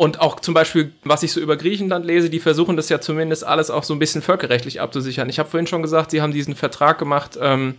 [0.00, 3.44] und auch zum Beispiel, was ich so über Griechenland lese, die versuchen das ja zumindest
[3.44, 5.28] alles auch so ein bisschen völkerrechtlich abzusichern.
[5.28, 7.74] Ich habe vorhin schon gesagt, sie haben diesen Vertrag gemacht ähm,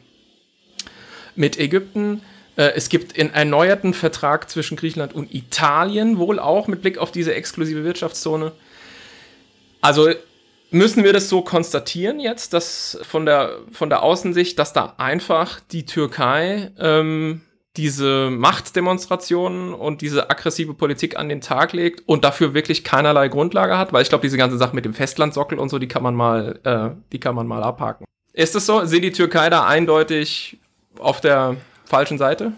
[1.35, 2.21] mit Ägypten.
[2.57, 7.11] Äh, es gibt einen erneuerten Vertrag zwischen Griechenland und Italien, wohl auch mit Blick auf
[7.11, 8.51] diese exklusive Wirtschaftszone.
[9.81, 10.09] Also
[10.69, 15.59] müssen wir das so konstatieren jetzt, dass von der, von der Außensicht, dass da einfach
[15.71, 17.41] die Türkei ähm,
[17.77, 23.77] diese Machtdemonstrationen und diese aggressive Politik an den Tag legt und dafür wirklich keinerlei Grundlage
[23.77, 26.15] hat, weil ich glaube, diese ganze Sache mit dem Festlandsockel und so, die kann man
[26.15, 28.05] mal, äh, die kann man mal abhaken.
[28.33, 28.85] Ist es so?
[28.85, 30.59] Sind die Türkei da eindeutig
[30.99, 32.53] auf der falschen Seite?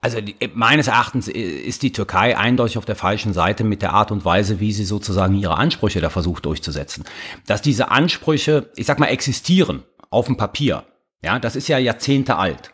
[0.00, 4.10] Also die, meines Erachtens ist die Türkei eindeutig auf der falschen Seite mit der Art
[4.10, 7.04] und Weise, wie sie sozusagen ihre Ansprüche da versucht durchzusetzen.
[7.46, 10.84] Dass diese Ansprüche, ich sag mal, existieren auf dem Papier,
[11.22, 12.72] ja, das ist ja Jahrzehnte alt.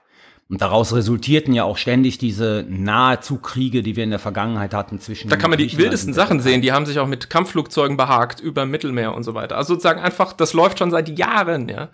[0.48, 5.00] Und daraus resultierten ja auch ständig diese nahezu Kriege, die wir in der Vergangenheit hatten
[5.00, 5.28] zwischen.
[5.28, 6.62] Da kann man die wildesten Sachen sehen.
[6.62, 9.56] Die haben sich auch mit Kampfflugzeugen behagt über Mittelmeer und so weiter.
[9.56, 11.88] Also sozusagen einfach, das läuft schon seit Jahren, ja.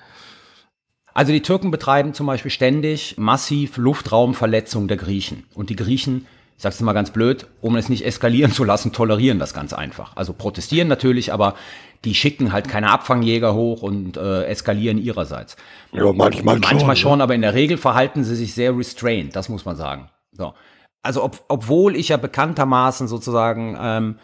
[1.15, 5.45] Also die Türken betreiben zum Beispiel ständig massiv Luftraumverletzung der Griechen.
[5.55, 9.38] Und die Griechen, ich sag's mal ganz blöd, um es nicht eskalieren zu lassen, tolerieren
[9.38, 10.17] das ganz einfach.
[10.17, 11.55] Also protestieren natürlich, aber
[12.05, 15.57] die schicken halt keine Abfangjäger hoch und äh, eskalieren ihrerseits.
[15.92, 17.24] Ja, manchmal, manchmal schon, schon ne?
[17.24, 20.09] aber in der Regel verhalten sie sich sehr restrained, das muss man sagen.
[20.33, 20.55] So.
[21.02, 24.18] Also ob, obwohl ich ja bekanntermaßen sozusagen ähm,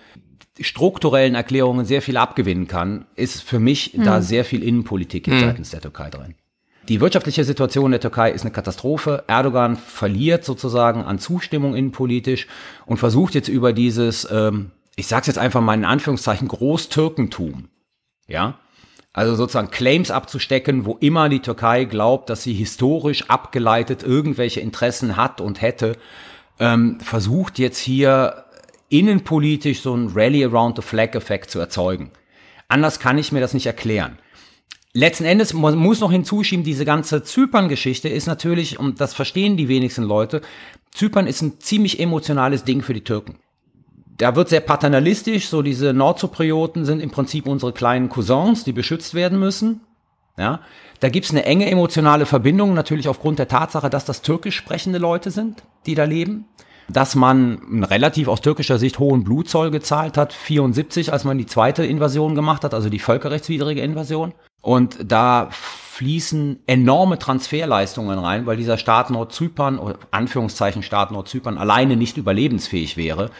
[0.61, 4.05] strukturellen Erklärungen sehr viel abgewinnen kann, ist für mich Hm.
[4.05, 5.41] da sehr viel Innenpolitik Hm.
[5.41, 6.35] seitens der Türkei drin.
[6.89, 9.25] Die wirtschaftliche Situation der Türkei ist eine Katastrophe.
[9.27, 12.47] Erdogan verliert sozusagen an Zustimmung innenpolitisch
[12.87, 17.69] und versucht jetzt über dieses, ähm, ich sag's jetzt einfach mal in Anführungszeichen, Großtürkentum,
[18.27, 18.59] ja,
[19.19, 25.17] also sozusagen Claims abzustecken, wo immer die Türkei glaubt, dass sie historisch abgeleitet irgendwelche Interessen
[25.17, 25.97] hat und hätte,
[26.61, 28.45] ähm, versucht jetzt hier
[28.89, 32.13] innenpolitisch so ein Rally around the flag Effekt zu erzeugen.
[32.69, 34.21] Anders kann ich mir das nicht erklären.
[34.93, 39.67] Letzten Endes man muss noch hinzuschieben, diese ganze Zypern-Geschichte ist natürlich, und das verstehen die
[39.67, 40.43] wenigsten Leute,
[40.93, 43.41] Zypern ist ein ziemlich emotionales Ding für die Türken.
[44.19, 49.15] Da wird sehr paternalistisch, so diese Nordzyprioten sind im Prinzip unsere kleinen Cousins, die beschützt
[49.15, 49.81] werden müssen.
[50.37, 50.61] Ja,
[51.01, 55.31] da gibt's eine enge emotionale Verbindung, natürlich aufgrund der Tatsache, dass das türkisch sprechende Leute
[55.31, 56.47] sind, die da leben.
[56.89, 61.47] Dass man einen relativ aus türkischer Sicht hohen Blutzoll gezahlt hat, 74, als man die
[61.47, 64.33] zweite Invasion gemacht hat, also die völkerrechtswidrige Invasion.
[64.63, 72.17] Und da fließen enorme Transferleistungen rein, weil dieser Staat Nordzypern, Anführungszeichen Staat Nordzypern, alleine nicht
[72.17, 73.31] überlebensfähig wäre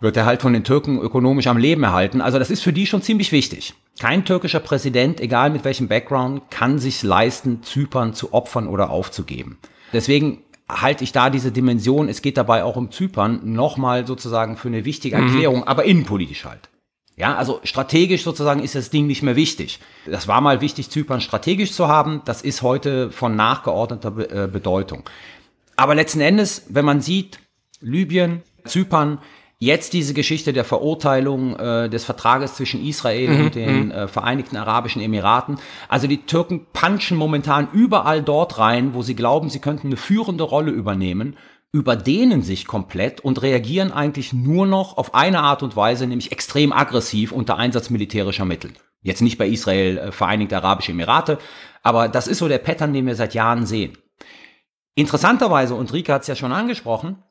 [0.00, 2.20] wird er halt von den Türken ökonomisch am Leben erhalten.
[2.20, 3.74] Also das ist für die schon ziemlich wichtig.
[3.98, 9.58] Kein türkischer Präsident, egal mit welchem Background, kann sich leisten, Zypern zu opfern oder aufzugeben.
[9.92, 14.68] Deswegen halte ich da diese Dimension, es geht dabei auch um Zypern, nochmal sozusagen für
[14.68, 16.68] eine wichtige Erklärung, aber innenpolitisch halt.
[17.16, 19.80] Ja, also strategisch sozusagen ist das Ding nicht mehr wichtig.
[20.06, 22.22] Das war mal wichtig, Zypern strategisch zu haben.
[22.24, 25.02] Das ist heute von nachgeordneter Be äh, Bedeutung.
[25.74, 27.40] Aber letzten Endes, wenn man sieht,
[27.80, 29.18] Libyen, Zypern,
[29.60, 34.56] Jetzt diese Geschichte der Verurteilung äh, des Vertrages zwischen Israel Mhm, und den äh, Vereinigten
[34.56, 35.58] Arabischen Emiraten.
[35.88, 40.44] Also die Türken punchen momentan überall dort rein, wo sie glauben, sie könnten eine führende
[40.44, 41.36] Rolle übernehmen,
[41.72, 46.72] überdehnen sich komplett und reagieren eigentlich nur noch auf eine Art und Weise, nämlich extrem
[46.72, 48.70] aggressiv unter Einsatz militärischer Mittel.
[49.02, 51.38] Jetzt nicht bei Israel, äh, Vereinigte Arabische Emirate,
[51.82, 53.98] aber das ist so der Pattern, den wir seit Jahren sehen.
[54.94, 57.22] Interessanterweise, und Rika hat es ja schon angesprochen,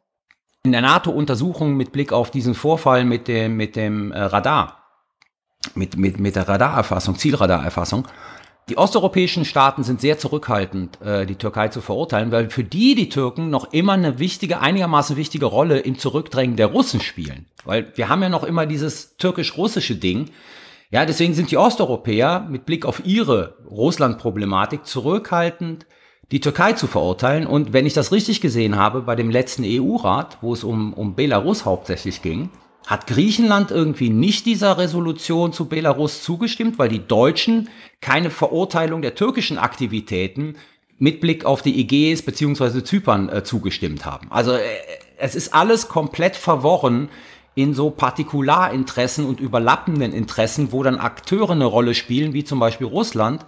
[0.67, 4.83] in der NATO-Untersuchung mit Blick auf diesen Vorfall mit dem, mit dem äh, Radar,
[5.75, 8.05] mit, mit, mit der Radarerfassung, Zielradarerfassung,
[8.67, 13.07] die osteuropäischen Staaten sind sehr zurückhaltend, äh, die Türkei zu verurteilen, weil für die die
[13.07, 17.45] Türken noch immer eine wichtige, einigermaßen wichtige Rolle im Zurückdrängen der Russen spielen.
[17.63, 20.31] Weil wir haben ja noch immer dieses türkisch-russische Ding.
[20.89, 25.85] Ja, deswegen sind die Osteuropäer mit Blick auf ihre Russland-Problematik zurückhaltend,
[26.31, 27.47] die Türkei zu verurteilen.
[27.47, 31.15] Und wenn ich das richtig gesehen habe, bei dem letzten EU-Rat, wo es um, um
[31.15, 32.49] Belarus hauptsächlich ging,
[32.85, 39.15] hat Griechenland irgendwie nicht dieser Resolution zu Belarus zugestimmt, weil die Deutschen keine Verurteilung der
[39.15, 40.55] türkischen Aktivitäten
[40.97, 42.83] mit Blick auf die Ägäis bzw.
[42.83, 44.27] Zypern äh, zugestimmt haben.
[44.31, 44.61] Also äh,
[45.17, 47.09] es ist alles komplett verworren
[47.55, 52.87] in so Partikularinteressen und überlappenden Interessen, wo dann Akteure eine Rolle spielen, wie zum Beispiel
[52.87, 53.45] Russland,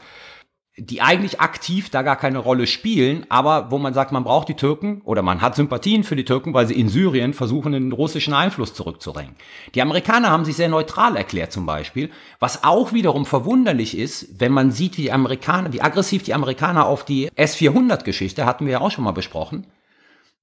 [0.80, 4.56] die eigentlich aktiv da gar keine Rolle spielen, aber wo man sagt, man braucht die
[4.56, 8.34] Türken oder man hat Sympathien für die Türken, weil sie in Syrien versuchen, den russischen
[8.34, 9.36] Einfluss zurückzudrängen.
[9.76, 14.52] Die Amerikaner haben sich sehr neutral erklärt zum Beispiel, was auch wiederum verwunderlich ist, wenn
[14.52, 18.82] man sieht, wie die Amerikaner, wie aggressiv die Amerikaner auf die S-400-Geschichte, hatten wir ja
[18.82, 19.68] auch schon mal besprochen,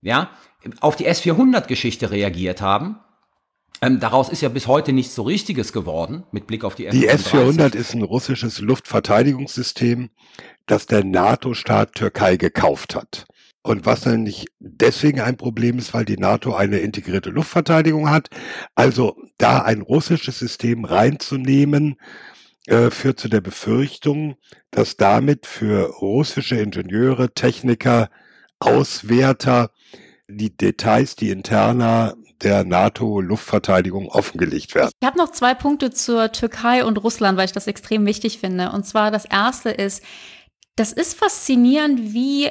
[0.03, 0.31] ja,
[0.81, 2.97] auf die S-400-Geschichte reagiert haben.
[3.83, 7.07] Ähm, daraus ist ja bis heute nichts so Richtiges geworden, mit Blick auf die Die
[7.07, 10.11] S-400 ist ein russisches Luftverteidigungssystem,
[10.67, 13.27] das der NATO-Staat Türkei gekauft hat.
[13.63, 18.29] Und was dann nicht deswegen ein Problem ist, weil die NATO eine integrierte Luftverteidigung hat.
[18.77, 21.97] Also da ein russisches System reinzunehmen,
[22.67, 24.37] äh, führt zu der Befürchtung,
[24.71, 28.09] dass damit für russische Ingenieure, Techniker,
[28.59, 29.71] Auswerter
[30.29, 34.91] die Details, die Interna der NATO-Luftverteidigung offengelegt werden.
[35.01, 38.73] Ich habe noch zwei Punkte zur Türkei und Russland, weil ich das extrem wichtig finde.
[38.73, 40.03] Und zwar das erste ist,
[40.77, 42.51] das ist faszinierend, wie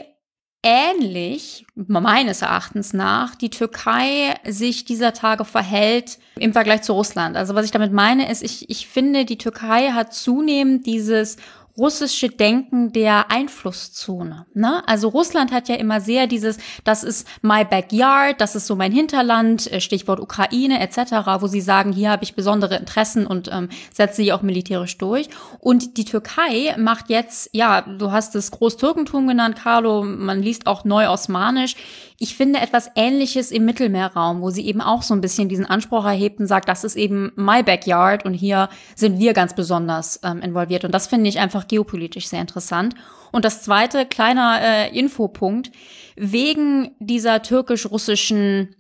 [0.64, 7.38] ähnlich, meines Erachtens nach, die Türkei sich dieser Tage verhält im Vergleich zu Russland.
[7.38, 11.38] Also was ich damit meine, ist, ich, ich finde, die Türkei hat zunehmend dieses
[11.78, 14.46] russische Denken der Einflusszone.
[14.54, 14.88] Ne?
[14.88, 18.92] Also Russland hat ja immer sehr dieses, das ist my backyard, das ist so mein
[18.92, 20.98] Hinterland, äh, Stichwort Ukraine etc.,
[21.40, 25.30] wo sie sagen, hier habe ich besondere Interessen und ähm, setze sie auch militärisch durch.
[25.60, 30.86] Und die Türkei macht jetzt, ja, du hast es Großtürkentum genannt, Carlo, man liest auch
[30.86, 31.76] Neu-Osmanisch.
[32.18, 36.06] Ich finde etwas Ähnliches im Mittelmeerraum, wo sie eben auch so ein bisschen diesen Anspruch
[36.06, 40.42] erhebt und sagt, das ist eben my backyard und hier sind wir ganz besonders ähm,
[40.42, 40.86] involviert.
[40.86, 42.96] Und das finde ich einfach geopolitisch sehr interessant.
[43.32, 45.72] Und das zweite, kleiner äh, Infopunkt,
[46.16, 48.76] wegen dieser türkisch-russischen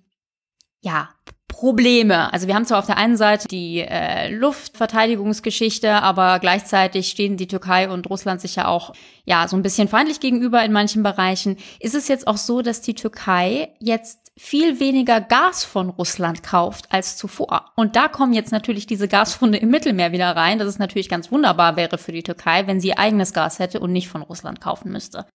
[0.85, 1.09] ja,
[1.47, 2.33] Probleme.
[2.33, 7.47] Also wir haben zwar auf der einen Seite die äh, Luftverteidigungsgeschichte, aber gleichzeitig stehen die
[7.47, 11.57] Türkei und Russland sich ja auch ja so ein bisschen feindlich gegenüber in manchen Bereichen.
[11.79, 16.91] Ist es jetzt auch so, dass die Türkei jetzt viel weniger Gas von Russland kauft
[16.91, 17.71] als zuvor?
[17.75, 20.59] Und da kommen jetzt natürlich diese Gasfunde im Mittelmeer wieder rein.
[20.59, 23.93] Das ist natürlich ganz wunderbar wäre für die Türkei, wenn sie eigenes Gas hätte und
[23.93, 25.25] nicht von Russland kaufen müsste.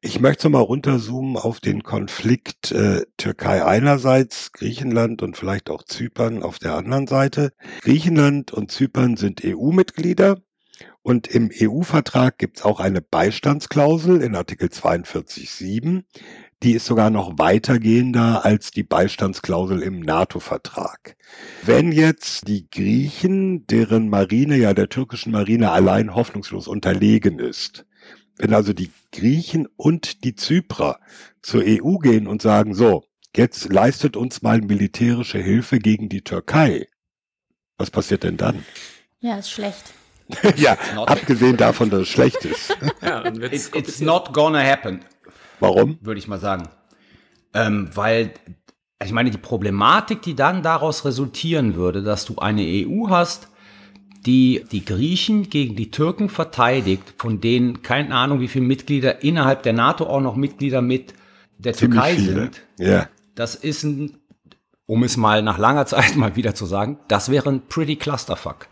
[0.00, 6.42] Ich möchte mal runterzoomen auf den Konflikt äh, Türkei einerseits, Griechenland und vielleicht auch Zypern
[6.42, 7.52] auf der anderen Seite.
[7.82, 10.42] Griechenland und Zypern sind EU-Mitglieder
[11.02, 16.02] und im EU-Vertrag gibt es auch eine Beistandsklausel in Artikel 42.7.
[16.62, 21.16] Die ist sogar noch weitergehender als die Beistandsklausel im NATO-Vertrag.
[21.64, 27.86] Wenn jetzt die Griechen, deren Marine ja der türkischen Marine allein hoffnungslos unterlegen ist,
[28.40, 30.98] wenn also die Griechen und die Zyprer
[31.42, 33.04] zur EU gehen und sagen, so,
[33.36, 36.88] jetzt leistet uns mal militärische Hilfe gegen die Türkei,
[37.76, 38.64] was passiert denn dann?
[39.20, 39.92] Ja, ist schlecht.
[40.56, 42.76] ja, abgesehen davon, dass es schlecht ist.
[43.02, 45.00] ja, it's, it's not gonna happen.
[45.58, 45.98] Warum?
[46.00, 46.68] Würde ich mal sagen.
[47.52, 48.32] Ähm, weil,
[49.04, 53.48] ich meine, die Problematik, die dann daraus resultieren würde, dass du eine EU hast,
[54.26, 59.62] die die Griechen gegen die Türken verteidigt, von denen keine Ahnung, wie viele Mitglieder innerhalb
[59.62, 61.14] der NATO auch noch Mitglieder mit
[61.58, 62.40] der Ziemlich Türkei viele.
[62.42, 62.62] sind.
[62.78, 63.08] Ja.
[63.34, 64.18] Das ist ein,
[64.86, 68.68] um es mal nach langer Zeit mal wieder zu sagen, das wäre ein pretty clusterfuck.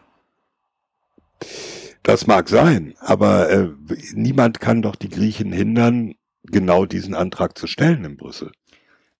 [2.02, 3.68] Das mag sein, aber äh,
[4.14, 8.52] niemand kann doch die Griechen hindern, genau diesen Antrag zu stellen in Brüssel.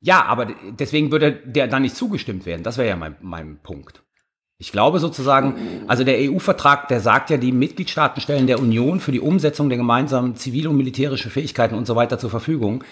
[0.00, 2.62] Ja, aber deswegen würde der dann nicht zugestimmt werden.
[2.62, 4.02] Das wäre ja mein, mein Punkt.
[4.60, 9.12] Ich glaube sozusagen, also der EU-Vertrag, der sagt ja, die Mitgliedstaaten stellen der Union für
[9.12, 12.82] die Umsetzung der gemeinsamen zivil- und militärische Fähigkeiten und so weiter zur Verfügung.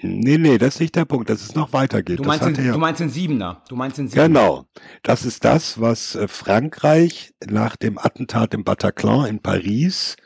[0.00, 2.18] Nee, nee, das ist nicht der Punkt, dass es noch weitergeht.
[2.18, 3.62] Du meinst, in, ja du meinst in Siebener.
[3.68, 4.26] Du meinst in Siebener.
[4.26, 4.66] Genau.
[5.04, 10.16] Das ist das, was äh, Frankreich nach dem Attentat im Bataclan in Paris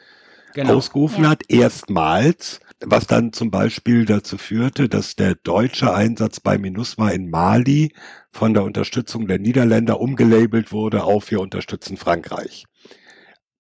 [0.54, 0.76] genau.
[0.76, 1.30] ausgerufen ja.
[1.30, 7.30] hat, erstmals was dann zum Beispiel dazu führte, dass der deutsche Einsatz bei MINUSMA in
[7.30, 7.92] Mali
[8.36, 12.64] von der Unterstützung der Niederländer umgelabelt wurde auf wir unterstützen Frankreich.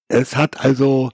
[0.08, 1.10] Es hat also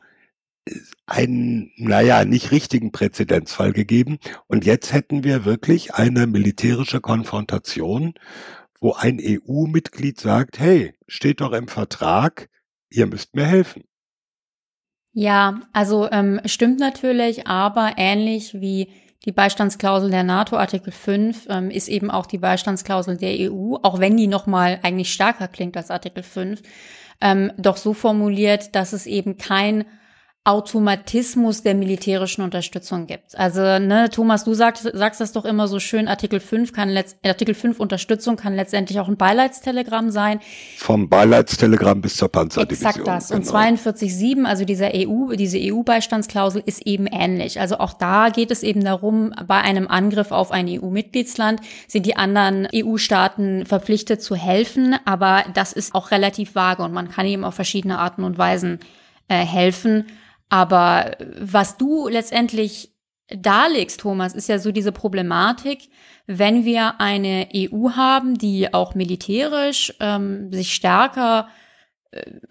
[1.07, 4.19] einen, naja, nicht richtigen Präzedenzfall gegeben.
[4.47, 8.15] Und jetzt hätten wir wirklich eine militärische Konfrontation,
[8.81, 12.49] wo ein EU-Mitglied sagt, hey, steht doch im Vertrag,
[12.91, 13.85] ihr müsst mir helfen.
[15.15, 18.89] Ja, also ähm, stimmt natürlich, aber ähnlich wie
[19.25, 24.01] die Beistandsklausel der NATO, Artikel 5, ähm, ist eben auch die Beistandsklausel der EU, auch
[24.01, 26.61] wenn die nochmal eigentlich stärker klingt als Artikel 5,
[27.21, 29.85] ähm, doch so formuliert, dass es eben kein
[30.45, 33.39] Automatismus der militärischen Unterstützung gibt.
[33.39, 37.17] Also, ne, Thomas, du sagst, sagst das doch immer so schön, Artikel 5 kann letzt,
[37.25, 40.41] Artikel 5 Unterstützung kann letztendlich auch ein Beileidstelegramm sein.
[40.79, 42.91] Vom Beileidstelegramm bis zur Panzerdivision.
[42.91, 43.29] Exakt das.
[43.29, 43.39] Genau.
[43.39, 47.61] Und 42.7, also dieser EU, diese EU-Beistandsklausel ist eben ähnlich.
[47.61, 52.17] Also auch da geht es eben darum, bei einem Angriff auf ein EU-Mitgliedsland sind die
[52.17, 57.45] anderen EU-Staaten verpflichtet zu helfen, aber das ist auch relativ vage und man kann eben
[57.45, 58.81] auf verschiedene Arten und Weisen
[59.29, 60.07] äh, helfen.
[60.53, 62.93] Aber was du letztendlich
[63.35, 65.89] darlegst, Thomas, ist ja so diese Problematik,
[66.27, 71.62] wenn wir eine EU haben, die auch militärisch ähm, sich stärker äh,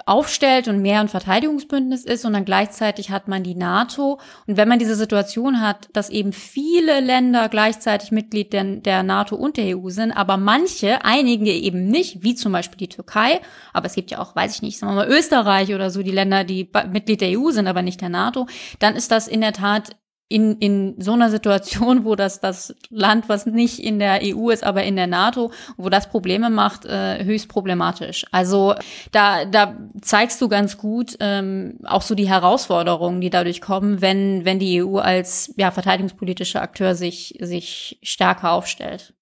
[0.06, 4.20] aufstellt und mehr ein Verteidigungsbündnis ist und dann gleichzeitig hat man die NATO.
[4.48, 9.36] Und wenn man diese Situation hat, dass eben viele Länder gleichzeitig Mitglied der, der NATO
[9.36, 13.40] und der EU sind, aber manche, einige eben nicht, wie zum Beispiel die Türkei,
[13.72, 16.12] aber es gibt ja auch, weiß ich nicht, sagen wir mal Österreich oder so, die
[16.12, 18.48] Länder, die Mitglied der EU sind, aber nicht der NATO,
[18.80, 19.96] dann ist das in der Tat
[20.32, 24.64] in, in so einer Situation, wo das, das Land, was nicht in der EU ist,
[24.64, 28.26] aber in der NATO, wo das Probleme macht, äh, höchst problematisch.
[28.32, 28.76] Also
[29.12, 34.46] da, da zeigst du ganz gut ähm, auch so die Herausforderungen, die dadurch kommen, wenn,
[34.46, 39.14] wenn die EU als ja, verteidigungspolitischer Akteur sich, sich stärker aufstellt.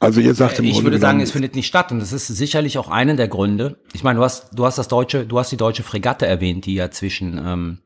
[0.00, 2.78] Also ihr sagt im Ich würde sagen, es findet nicht statt und das ist sicherlich
[2.78, 3.80] auch einer der Gründe.
[3.92, 6.74] Ich meine, du hast, du hast das deutsche, du hast die deutsche Fregatte erwähnt, die
[6.74, 7.78] ja zwischen ähm,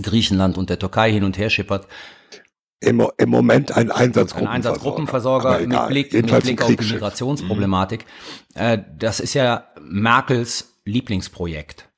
[0.00, 1.86] Griechenland und der Türkei hin und her schippert.
[2.80, 4.48] Im, im Moment ein Einsatzgruppenversorger.
[4.48, 8.04] Ein Einsatzgruppenversorger mit Blick, mit Blick auf die Migrationsproblematik.
[8.56, 8.84] Mhm.
[8.98, 11.88] Das ist ja Merkels Lieblingsprojekt.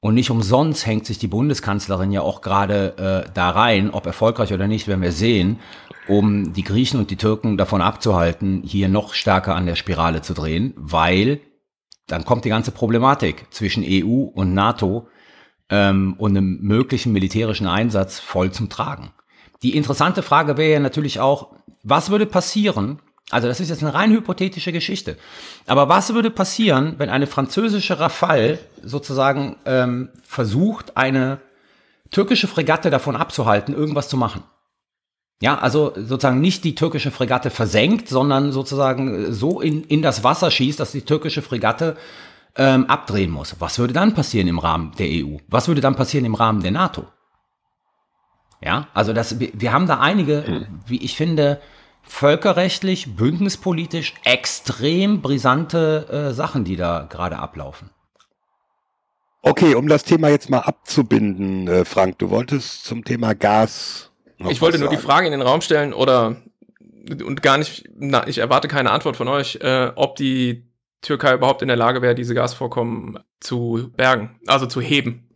[0.00, 4.52] Und nicht umsonst hängt sich die Bundeskanzlerin ja auch gerade äh, da rein, ob erfolgreich
[4.52, 5.60] oder nicht, werden wir sehen,
[6.08, 10.34] um die Griechen und die Türken davon abzuhalten, hier noch stärker an der Spirale zu
[10.34, 11.40] drehen, weil
[12.06, 15.08] dann kommt die ganze Problematik zwischen EU und NATO
[15.70, 19.12] ähm, und einem möglichen militärischen Einsatz voll zum Tragen.
[19.62, 23.00] Die interessante Frage wäre ja natürlich auch, was würde passieren,
[23.30, 25.16] also das ist jetzt eine rein hypothetische Geschichte,
[25.66, 31.40] aber was würde passieren, wenn eine französische Rafale sozusagen ähm, versucht, eine
[32.10, 34.44] türkische Fregatte davon abzuhalten, irgendwas zu machen?
[35.42, 40.50] Ja, also sozusagen nicht die türkische Fregatte versenkt, sondern sozusagen so in, in das Wasser
[40.50, 41.96] schießt, dass die türkische Fregatte
[42.56, 43.56] ähm, abdrehen muss.
[43.58, 45.38] Was würde dann passieren im Rahmen der EU?
[45.48, 47.06] Was würde dann passieren im Rahmen der NATO?
[48.60, 50.66] Ja, also das, wir, wir haben da einige, hm.
[50.86, 51.60] wie ich finde,
[52.02, 57.90] völkerrechtlich, bündnispolitisch extrem brisante äh, Sachen, die da gerade ablaufen.
[59.42, 64.10] Okay, um das Thema jetzt mal abzubinden, äh, Frank, du wolltest zum Thema Gas.
[64.38, 66.36] ich wollte nur die Frage in den Raum stellen oder
[67.06, 70.64] und gar nicht, na, ich erwarte keine Antwort von euch, äh, ob die
[71.04, 75.28] Türkei überhaupt in der Lage wäre, diese Gasvorkommen zu bergen, also zu heben.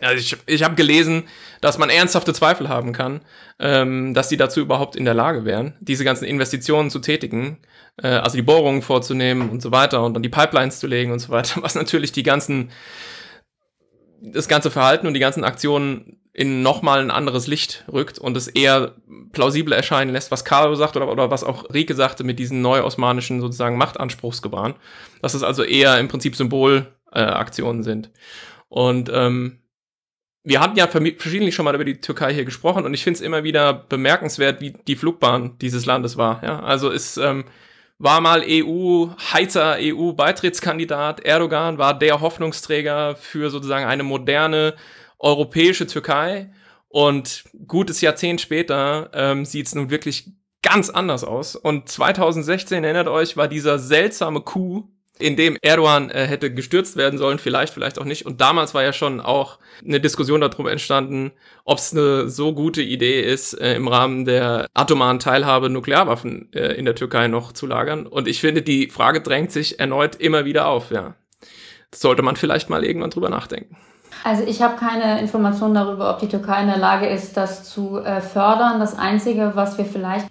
[0.00, 1.24] Also ich, ich habe gelesen,
[1.60, 3.20] dass man ernsthafte Zweifel haben kann,
[3.58, 7.58] ähm, dass die dazu überhaupt in der Lage wären, diese ganzen Investitionen zu tätigen,
[8.02, 11.18] äh, also die Bohrungen vorzunehmen und so weiter und dann die Pipelines zu legen und
[11.18, 12.70] so weiter, was natürlich die ganzen,
[14.22, 18.46] das ganze Verhalten und die ganzen Aktionen in nochmal ein anderes Licht rückt und es
[18.46, 18.94] eher
[19.32, 23.40] plausibel erscheinen lässt, was Carlo sagt oder, oder was auch Rike sagte mit diesen neu-osmanischen
[23.40, 24.74] sozusagen Machtanspruchsgebaren,
[25.20, 28.12] dass es also eher im Prinzip Symbolaktionen äh, sind.
[28.68, 29.58] Und ähm,
[30.44, 33.20] wir hatten ja verschiedentlich schon mal über die Türkei hier gesprochen und ich finde es
[33.20, 36.40] immer wieder bemerkenswert, wie die Flugbahn dieses Landes war.
[36.44, 36.60] Ja?
[36.60, 37.46] Also es ähm,
[37.98, 41.18] war mal EU, Heizer EU-Beitrittskandidat.
[41.18, 44.74] Erdogan war der Hoffnungsträger für sozusagen eine moderne
[45.18, 46.50] europäische Türkei.
[46.88, 50.30] Und gutes Jahrzehnt später ähm, sieht es nun wirklich
[50.62, 51.54] ganz anders aus.
[51.54, 54.88] Und 2016, erinnert euch, war dieser seltsame Coup
[55.18, 58.24] in dem Erdogan äh, hätte gestürzt werden sollen, vielleicht, vielleicht auch nicht.
[58.24, 61.32] Und damals war ja schon auch eine Diskussion darüber entstanden,
[61.64, 66.74] ob es eine so gute Idee ist, äh, im Rahmen der atomaren Teilhabe Nuklearwaffen äh,
[66.74, 68.06] in der Türkei noch zu lagern.
[68.06, 71.14] Und ich finde, die Frage drängt sich erneut immer wieder auf, ja.
[71.90, 73.76] Das sollte man vielleicht mal irgendwann drüber nachdenken.
[74.24, 77.98] Also ich habe keine Informationen darüber, ob die Türkei in der Lage ist, das zu
[77.98, 78.80] äh, fördern.
[78.80, 80.26] Das Einzige, was wir vielleicht,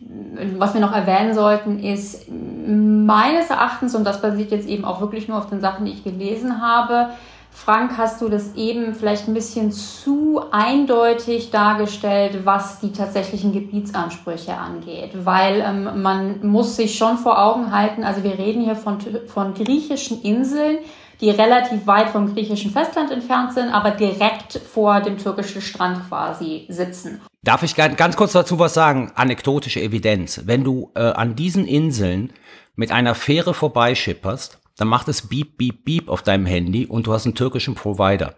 [0.57, 5.27] was wir noch erwähnen sollten, ist meines Erachtens, und das basiert jetzt eben auch wirklich
[5.27, 7.09] nur auf den Sachen, die ich gelesen habe,
[7.57, 14.53] Frank, hast du das eben vielleicht ein bisschen zu eindeutig dargestellt, was die tatsächlichen Gebietsansprüche
[14.53, 18.99] angeht, weil ähm, man muss sich schon vor Augen halten, also wir reden hier von,
[19.25, 20.77] von griechischen Inseln,
[21.22, 26.65] die relativ weit vom griechischen Festland entfernt sind, aber direkt vor dem türkischen Strand quasi
[26.70, 27.22] sitzen.
[27.43, 29.11] Darf ich ganz kurz dazu was sagen?
[29.15, 30.41] Anekdotische Evidenz.
[30.45, 32.34] Wenn du äh, an diesen Inseln
[32.76, 37.13] mit einer Fähre vorbeischipperst, dann macht es beep, beep, beep auf deinem Handy und du
[37.13, 38.36] hast einen türkischen Provider.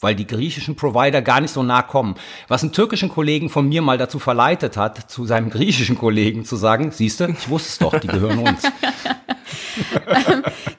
[0.00, 2.14] Weil die griechischen Provider gar nicht so nah kommen.
[2.48, 6.56] Was einen türkischen Kollegen von mir mal dazu verleitet hat, zu seinem griechischen Kollegen zu
[6.56, 8.62] sagen, siehst du, ich wusste es doch, die gehören uns.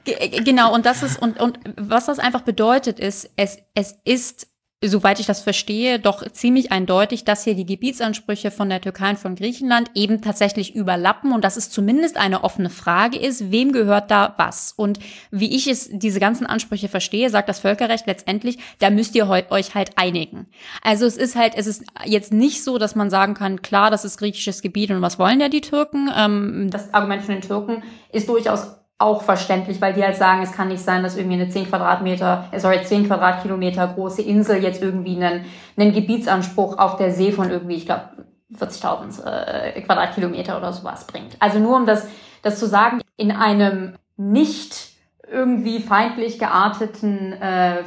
[0.44, 4.48] genau, und das ist, und, und was das einfach bedeutet, ist, es, es ist
[4.82, 9.18] soweit ich das verstehe, doch ziemlich eindeutig, dass hier die Gebietsansprüche von der Türkei und
[9.18, 14.10] von Griechenland eben tatsächlich überlappen und dass es zumindest eine offene Frage ist, wem gehört
[14.10, 14.72] da was.
[14.76, 14.98] Und
[15.30, 19.74] wie ich es, diese ganzen Ansprüche verstehe, sagt das Völkerrecht letztendlich, da müsst ihr euch
[19.74, 20.46] halt einigen.
[20.82, 24.04] Also es ist halt, es ist jetzt nicht so, dass man sagen kann, klar, das
[24.04, 26.10] ist griechisches Gebiet und was wollen ja die Türken?
[26.16, 30.52] Ähm, das Argument von den Türken ist durchaus auch verständlich, weil die halt sagen, es
[30.52, 34.82] kann nicht sein, dass irgendwie eine 10 Quadratmeter, äh, sorry, 10 Quadratkilometer große Insel jetzt
[34.82, 35.44] irgendwie einen,
[35.76, 38.10] einen Gebietsanspruch auf der See von irgendwie, ich glaube,
[38.58, 41.36] 40.000 äh, Quadratkilometer oder sowas bringt.
[41.40, 42.06] Also nur um das,
[42.42, 44.92] das zu sagen, in einem nicht
[45.30, 47.82] irgendwie feindlich gearteten äh, äh,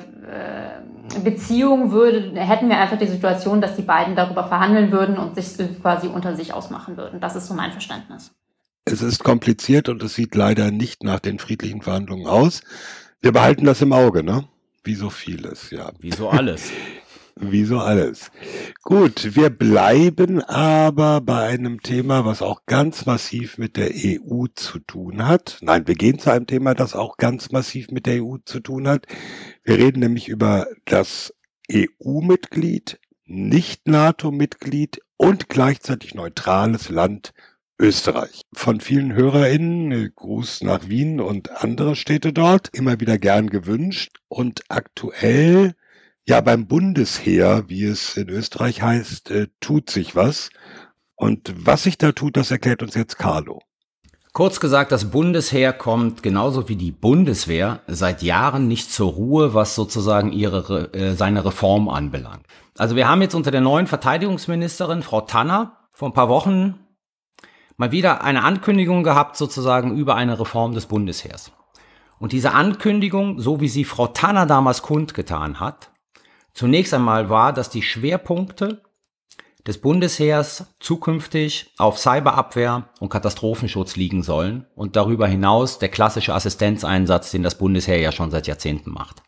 [1.24, 5.56] Beziehung würde, hätten wir einfach die Situation, dass die beiden darüber verhandeln würden und sich
[5.82, 7.20] quasi unter sich ausmachen würden.
[7.20, 8.36] Das ist so mein Verständnis.
[8.88, 12.62] Es ist kompliziert und es sieht leider nicht nach den friedlichen Verhandlungen aus.
[13.20, 14.48] Wir behalten das im Auge, ne?
[14.84, 15.92] Wie so vieles, ja.
[16.00, 16.70] Wie so alles.
[17.36, 18.32] Wie so alles.
[18.84, 24.80] Gut, wir bleiben aber bei einem Thema, was auch ganz massiv mit der EU zu
[24.80, 25.58] tun hat.
[25.62, 28.88] Nein, wir gehen zu einem Thema, das auch ganz massiv mit der EU zu tun
[28.88, 29.08] hat.
[29.64, 31.34] Wir reden nämlich über das
[31.70, 37.34] EU-Mitglied Nicht-NATO-Mitglied und gleichzeitig neutrales Land
[37.80, 38.42] Österreich.
[38.54, 44.18] Von vielen HörerInnen, äh, Gruß nach Wien und andere Städte dort, immer wieder gern gewünscht
[44.28, 45.74] und aktuell
[46.28, 50.50] ja beim Bundesheer, wie es in Österreich heißt, äh, tut sich was.
[51.16, 53.62] Und was sich da tut, das erklärt uns jetzt Carlo.
[54.34, 59.76] Kurz gesagt, das Bundesheer kommt genauso wie die Bundeswehr seit Jahren nicht zur Ruhe, was
[59.76, 62.46] sozusagen ihre, äh, seine Reform anbelangt.
[62.78, 66.85] Also wir haben jetzt unter der neuen Verteidigungsministerin, Frau Tanner, vor ein paar Wochen
[67.78, 71.52] mal wieder eine Ankündigung gehabt, sozusagen über eine Reform des Bundesheers.
[72.20, 75.92] Und diese Ankündigung, so wie sie Frau Tanner damals kundgetan hat,
[76.54, 78.82] zunächst einmal war, dass die Schwerpunkte
[79.68, 87.32] des Bundesheers zukünftig auf Cyberabwehr und Katastrophenschutz liegen sollen und darüber hinaus der klassische Assistenzeinsatz,
[87.32, 89.24] den das Bundesheer ja schon seit Jahrzehnten macht.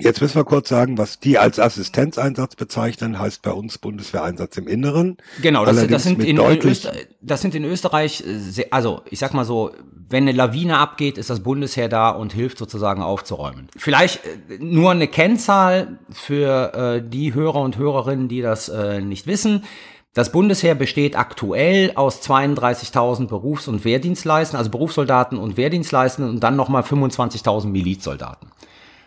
[0.00, 4.68] Jetzt müssen wir kurz sagen, was die als Assistenzeinsatz bezeichnen, heißt bei uns Bundeswehreinsatz im
[4.68, 5.16] Inneren.
[5.42, 8.22] Genau, das, das sind, in, Öster, das sind in Österreich,
[8.70, 9.72] also ich sag mal so,
[10.08, 13.68] wenn eine Lawine abgeht, ist das Bundesheer da und hilft sozusagen aufzuräumen.
[13.76, 19.26] Vielleicht äh, nur eine Kennzahl für äh, die Hörer und Hörerinnen, die das äh, nicht
[19.26, 19.64] wissen.
[20.14, 26.54] Das Bundesheer besteht aktuell aus 32.000 Berufs- und Wehrdienstleisten, also Berufssoldaten und Wehrdienstleisten und dann
[26.54, 28.48] nochmal 25.000 Milizsoldaten.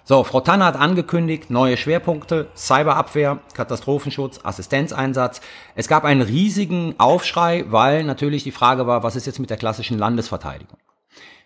[0.04, 5.42] So, Frau Tanner hat angekündigt, neue Schwerpunkte, Cyberabwehr, Katastrophenschutz, Assistenzeinsatz.
[5.76, 9.58] Es gab einen riesigen Aufschrei, weil natürlich die Frage war, was ist jetzt mit der
[9.58, 10.78] klassischen Landesverteidigung?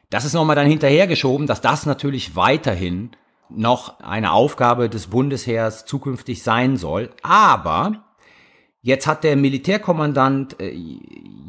[0.09, 3.11] Das ist nochmal dann hinterhergeschoben, dass das natürlich weiterhin
[3.49, 7.11] noch eine Aufgabe des Bundesheers zukünftig sein soll.
[7.23, 8.03] Aber
[8.81, 10.73] jetzt hat der Militärkommandant äh,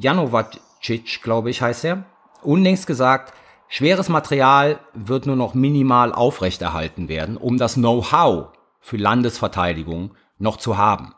[0.00, 2.04] Janovacic, glaube ich, heißt er,
[2.42, 3.32] unlängst gesagt,
[3.68, 8.48] Schweres Material wird nur noch minimal aufrechterhalten werden, um das Know-how
[8.80, 11.14] für Landesverteidigung noch zu haben.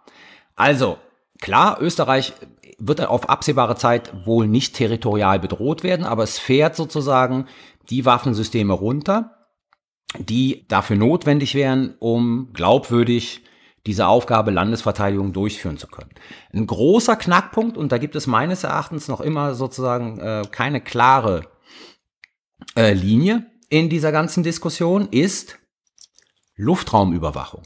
[0.57, 0.99] Also,
[1.41, 2.33] klar, Österreich
[2.79, 7.47] wird auf absehbare Zeit wohl nicht territorial bedroht werden, aber es fährt sozusagen
[7.91, 9.35] die Waffensysteme runter,
[10.19, 13.43] die dafür notwendig wären, um glaubwürdig
[13.87, 16.11] diese Aufgabe Landesverteidigung durchführen zu können.
[16.53, 21.43] Ein großer Knackpunkt, und da gibt es meines Erachtens noch immer sozusagen äh, keine klare
[22.77, 25.59] äh, Linie in dieser ganzen Diskussion ist
[26.57, 27.62] Luftraumüberwachung.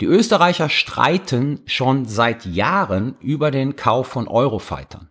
[0.00, 5.10] Die Österreicher streiten schon seit Jahren über den Kauf von Eurofightern.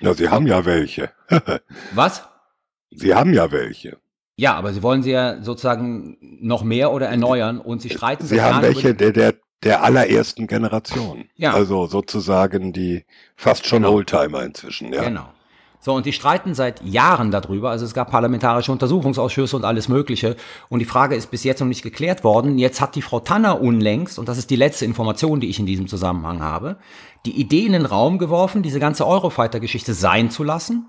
[0.00, 1.10] Ja, sie haben ja welche.
[1.94, 2.26] Was?
[2.90, 3.98] Sie haben ja welche.
[4.36, 8.24] Ja, aber sie wollen sie ja sozusagen noch mehr oder erneuern und sie streiten.
[8.24, 11.28] Sie haben welche der, der, der allerersten Generation.
[11.34, 11.52] Ja.
[11.52, 13.04] Also sozusagen die
[13.36, 13.94] fast schon genau.
[13.94, 15.02] Oldtimer inzwischen, ja.
[15.02, 15.28] Genau.
[15.80, 17.70] So, und die streiten seit Jahren darüber.
[17.70, 20.36] Also es gab parlamentarische Untersuchungsausschüsse und alles Mögliche.
[20.68, 22.58] Und die Frage ist bis jetzt noch nicht geklärt worden.
[22.58, 25.66] Jetzt hat die Frau Tanner unlängst, und das ist die letzte Information, die ich in
[25.66, 26.78] diesem Zusammenhang habe,
[27.26, 30.88] die Idee in den Raum geworfen, diese ganze Eurofighter-Geschichte sein zu lassen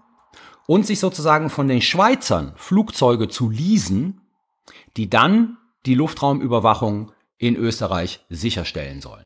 [0.65, 4.21] und sich sozusagen von den Schweizern Flugzeuge zu leasen,
[4.97, 9.23] die dann die Luftraumüberwachung in Österreich sicherstellen sollen.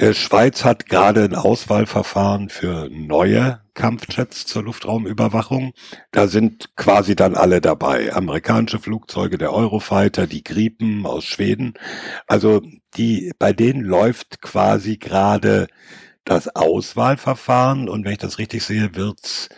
[0.00, 5.72] Äh, Schweiz hat gerade ein Auswahlverfahren für neue Kampfjets zur Luftraumüberwachung.
[6.12, 8.12] Da sind quasi dann alle dabei.
[8.14, 11.74] Amerikanische Flugzeuge, der Eurofighter, die Gripen aus Schweden.
[12.28, 12.62] Also
[12.96, 15.66] die, bei denen läuft quasi gerade
[16.24, 19.48] das Auswahlverfahren und wenn ich das richtig sehe, wird's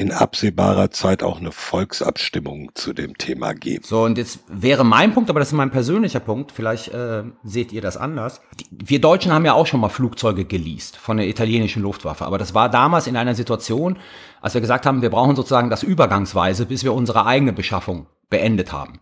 [0.00, 3.84] in absehbarer Zeit auch eine Volksabstimmung zu dem Thema geben.
[3.86, 7.70] So, und jetzt wäre mein Punkt, aber das ist mein persönlicher Punkt, vielleicht äh, seht
[7.70, 8.40] ihr das anders.
[8.70, 12.54] Wir Deutschen haben ja auch schon mal Flugzeuge geleast von der italienischen Luftwaffe, aber das
[12.54, 13.98] war damals in einer Situation,
[14.40, 18.72] als wir gesagt haben, wir brauchen sozusagen das übergangsweise, bis wir unsere eigene Beschaffung beendet
[18.72, 19.00] haben.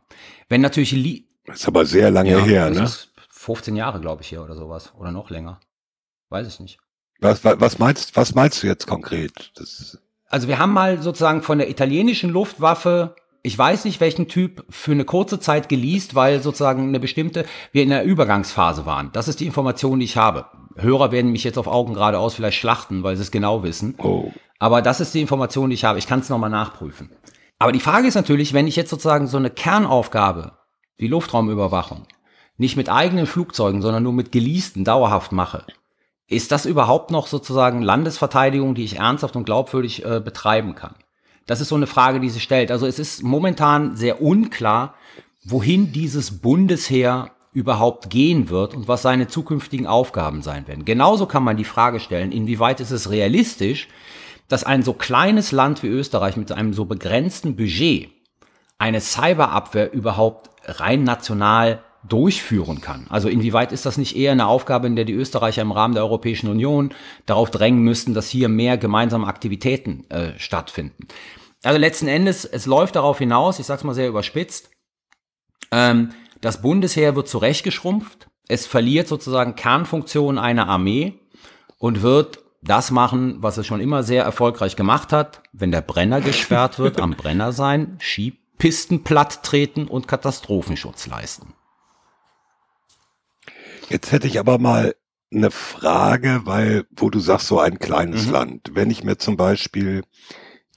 [0.49, 1.29] Wenn natürlich...
[1.47, 2.91] Das ist aber sehr lange ja, her, ne?
[3.31, 4.93] 15 Jahre, glaube ich, hier oder sowas.
[4.99, 5.61] Oder noch länger.
[6.29, 6.81] Weiß ich nicht.
[7.21, 9.53] Was, was, was, meinst, was meinst du jetzt konkret?
[9.55, 14.65] Das also wir haben mal sozusagen von der italienischen Luftwaffe, ich weiß nicht welchen Typ,
[14.69, 19.11] für eine kurze Zeit geleast, weil sozusagen eine bestimmte, wir in der Übergangsphase waren.
[19.13, 20.47] Das ist die Information, die ich habe.
[20.77, 23.95] Hörer werden mich jetzt auf Augen geradeaus vielleicht schlachten, weil sie es genau wissen.
[23.99, 24.31] Oh.
[24.59, 25.99] Aber das ist die Information, die ich habe.
[25.99, 27.11] Ich kann es nochmal nachprüfen.
[27.59, 30.53] Aber die Frage ist natürlich, wenn ich jetzt sozusagen so eine Kernaufgabe
[30.97, 32.07] wie Luftraumüberwachung
[32.59, 35.65] nicht mit eigenen Flugzeugen, sondern nur mit geleasten dauerhaft mache,
[36.29, 40.95] ist das überhaupt noch sozusagen Landesverteidigung, die ich ernsthaft und glaubwürdig äh, betreiben kann?
[41.47, 42.71] Das ist so eine Frage, die sich stellt.
[42.71, 44.95] Also es ist momentan sehr unklar,
[45.43, 50.85] wohin dieses Bundesheer überhaupt gehen wird und was seine zukünftigen Aufgaben sein werden.
[50.85, 53.89] Genauso kann man die Frage stellen, inwieweit ist es realistisch,
[54.49, 58.11] dass ein so kleines Land wie Österreich mit einem so begrenzten Budget
[58.77, 63.07] eine Cyberabwehr überhaupt rein national durchführen kann.
[63.09, 66.05] Also inwieweit ist das nicht eher eine Aufgabe, in der die Österreicher im Rahmen der
[66.05, 66.95] Europäischen Union
[67.27, 71.09] darauf drängen müssten, dass hier mehr gemeinsame Aktivitäten äh, stattfinden?
[71.63, 74.71] Also letzten Endes, es läuft darauf hinaus, ich sage es mal sehr überspitzt,
[75.73, 81.19] ähm, das Bundesheer wird zurechtgeschrumpft, es verliert sozusagen Kernfunktionen einer Armee
[81.79, 86.21] und wird das machen, was es schon immer sehr erfolgreich gemacht hat, wenn der Brenner
[86.21, 91.55] gesperrt wird, am Brenner sein, Skipisten platt treten und Katastrophenschutz leisten.
[93.89, 94.95] Jetzt hätte ich aber mal
[95.33, 98.33] eine Frage, weil, wo du sagst, so ein kleines mhm.
[98.33, 98.71] Land.
[98.73, 100.03] Wenn ich mir zum Beispiel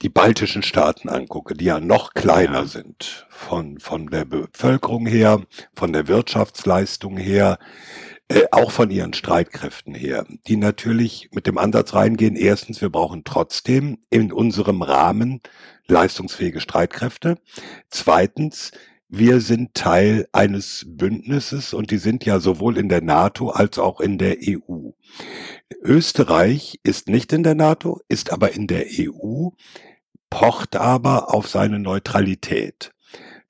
[0.02, 2.66] die baltischen Staaten angucke, die ja noch kleiner ja.
[2.66, 5.40] sind, von, von der Bevölkerung her,
[5.74, 7.58] von der Wirtschaftsleistung her,
[8.28, 13.24] äh, auch von ihren Streitkräften her, die natürlich mit dem Ansatz reingehen, erstens, wir brauchen
[13.24, 15.40] trotzdem in unserem Rahmen
[15.86, 17.36] leistungsfähige Streitkräfte.
[17.88, 18.72] Zweitens,
[19.14, 24.00] wir sind Teil eines Bündnisses und die sind ja sowohl in der NATO als auch
[24.00, 24.92] in der EU.
[25.82, 29.50] Österreich ist nicht in der NATO, ist aber in der EU,
[30.30, 32.92] pocht aber auf seine Neutralität.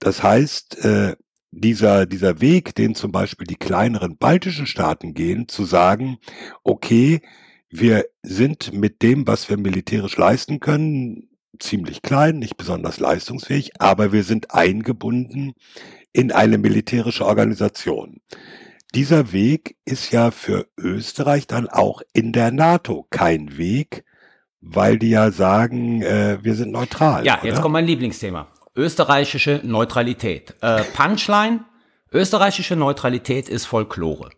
[0.01, 1.15] Das heißt, äh,
[1.53, 6.19] dieser, dieser Weg, den zum Beispiel die kleineren baltischen Staaten gehen, zu sagen,
[6.65, 7.21] okay,
[7.71, 11.29] wir sind mit dem, was wir militärisch leisten können,
[11.63, 15.55] ziemlich klein, nicht besonders leistungsfähig, aber wir sind eingebunden
[16.13, 18.21] in eine militärische Organisation.
[18.95, 24.05] Dieser Weg ist ja für Österreich dann auch in der NATO kein Weg,
[24.61, 27.25] weil die ja sagen, äh, wir sind neutral.
[27.25, 27.47] Ja, oder?
[27.47, 30.55] jetzt kommt mein Lieblingsthema österreichische Neutralität.
[30.61, 31.65] Äh, Punchline,
[32.13, 34.31] österreichische Neutralität ist Folklore.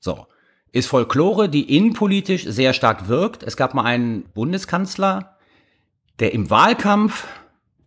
[0.00, 0.26] So.
[0.74, 3.42] Ist Folklore, die innenpolitisch sehr stark wirkt.
[3.42, 5.31] Es gab mal einen Bundeskanzler,
[6.20, 7.26] der im Wahlkampf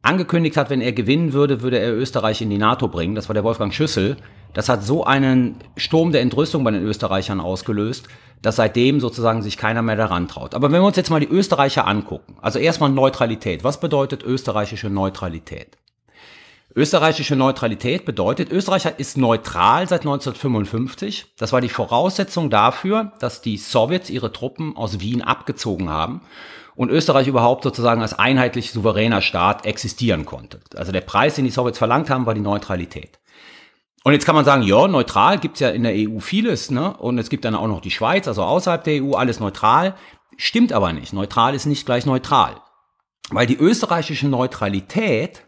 [0.05, 3.15] angekündigt hat, wenn er gewinnen würde, würde er Österreich in die NATO bringen.
[3.15, 4.17] Das war der Wolfgang Schüssel.
[4.53, 8.07] Das hat so einen Sturm der Entrüstung bei den Österreichern ausgelöst,
[8.41, 10.53] dass seitdem sozusagen sich keiner mehr daran traut.
[10.53, 13.63] Aber wenn wir uns jetzt mal die Österreicher angucken, also erstmal Neutralität.
[13.63, 15.77] Was bedeutet österreichische Neutralität?
[16.77, 21.33] Österreichische Neutralität bedeutet, Österreich ist neutral seit 1955.
[21.37, 26.21] Das war die Voraussetzung dafür, dass die Sowjets ihre Truppen aus Wien abgezogen haben
[26.75, 30.59] und Österreich überhaupt sozusagen als einheitlich souveräner Staat existieren konnte.
[30.75, 33.19] Also der Preis, den die Sowjets verlangt haben, war die Neutralität.
[34.03, 36.95] Und jetzt kann man sagen, ja, neutral gibt's ja in der EU vieles, ne?
[36.97, 39.95] Und es gibt dann auch noch die Schweiz, also außerhalb der EU, alles neutral.
[40.37, 41.11] Stimmt aber nicht.
[41.11, 42.61] Neutral ist nicht gleich neutral.
[43.31, 45.43] Weil die österreichische Neutralität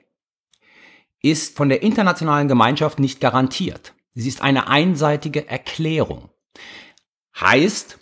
[1.22, 3.94] ist von der internationalen Gemeinschaft nicht garantiert.
[4.16, 6.30] Sie ist eine einseitige Erklärung.
[7.40, 7.97] Heißt,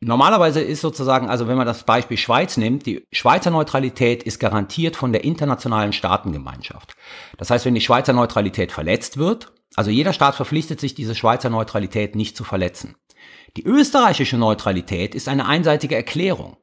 [0.00, 4.94] Normalerweise ist sozusagen, also wenn man das Beispiel Schweiz nimmt, die Schweizer Neutralität ist garantiert
[4.94, 6.94] von der internationalen Staatengemeinschaft.
[7.36, 11.50] Das heißt, wenn die Schweizer Neutralität verletzt wird, also jeder Staat verpflichtet sich, diese Schweizer
[11.50, 12.94] Neutralität nicht zu verletzen.
[13.56, 16.58] Die österreichische Neutralität ist eine einseitige Erklärung,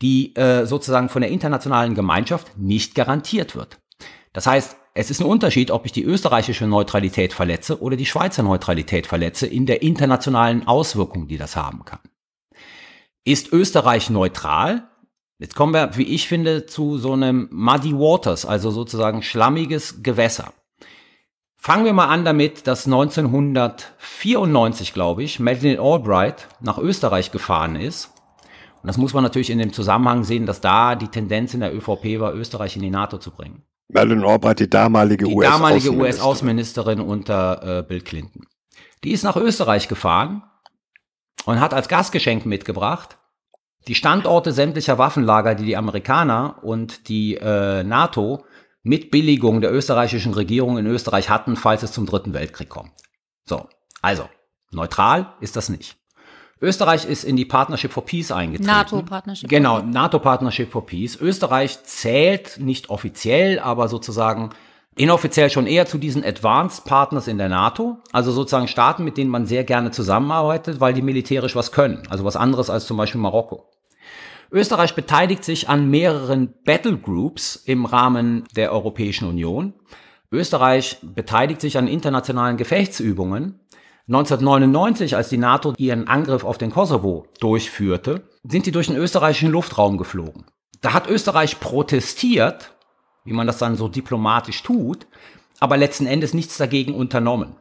[0.00, 3.78] die äh, sozusagen von der internationalen Gemeinschaft nicht garantiert wird.
[4.32, 8.42] Das heißt, es ist ein Unterschied, ob ich die österreichische Neutralität verletze oder die Schweizer
[8.42, 12.00] Neutralität verletze in der internationalen Auswirkung, die das haben kann.
[13.30, 14.88] Ist Österreich neutral?
[15.38, 20.52] Jetzt kommen wir, wie ich finde, zu so einem Muddy Waters, also sozusagen schlammiges Gewässer.
[21.56, 28.10] Fangen wir mal an damit, dass 1994, glaube ich, Madeleine Albright nach Österreich gefahren ist.
[28.82, 31.72] Und das muss man natürlich in dem Zusammenhang sehen, dass da die Tendenz in der
[31.72, 33.62] ÖVP war, Österreich in die NATO zu bringen.
[33.86, 35.52] Madeleine Albright, die damalige US-Außenministerin.
[35.52, 38.48] Die damalige US-Außenministerin unter äh, Bill Clinton.
[39.04, 40.42] Die ist nach Österreich gefahren
[41.44, 43.18] und hat als Gastgeschenk mitgebracht
[43.88, 48.44] die Standorte sämtlicher Waffenlager, die die Amerikaner und die äh, NATO
[48.82, 52.92] mit Billigung der österreichischen Regierung in Österreich hatten, falls es zum Dritten Weltkrieg kommt.
[53.44, 53.68] So,
[54.00, 54.28] also,
[54.70, 55.96] neutral ist das nicht.
[56.62, 58.70] Österreich ist in die Partnership for Peace eingetreten.
[58.70, 59.48] NATO-Partnership.
[59.48, 61.16] Genau, NATO-Partnership for Peace.
[61.16, 64.50] Österreich zählt nicht offiziell, aber sozusagen
[65.00, 67.96] inoffiziell schon eher zu diesen Advanced Partners in der NATO.
[68.12, 72.02] Also sozusagen Staaten, mit denen man sehr gerne zusammenarbeitet, weil die militärisch was können.
[72.10, 73.64] Also was anderes als zum Beispiel Marokko.
[74.52, 79.72] Österreich beteiligt sich an mehreren Battlegroups im Rahmen der Europäischen Union.
[80.30, 83.58] Österreich beteiligt sich an internationalen Gefechtsübungen.
[84.06, 89.50] 1999, als die NATO ihren Angriff auf den Kosovo durchführte, sind die durch den österreichischen
[89.50, 90.44] Luftraum geflogen.
[90.82, 92.72] Da hat Österreich protestiert,
[93.30, 95.06] wie man das dann so diplomatisch tut,
[95.60, 97.54] aber letzten Endes nichts dagegen unternommen.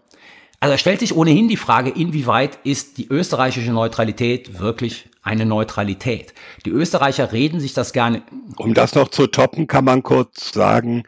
[0.60, 6.34] Also stellt sich ohnehin die Frage, inwieweit ist die österreichische Neutralität wirklich eine Neutralität?
[6.66, 8.24] Die Österreicher reden sich das gerne.
[8.58, 11.04] Um das noch zu toppen, kann man kurz sagen,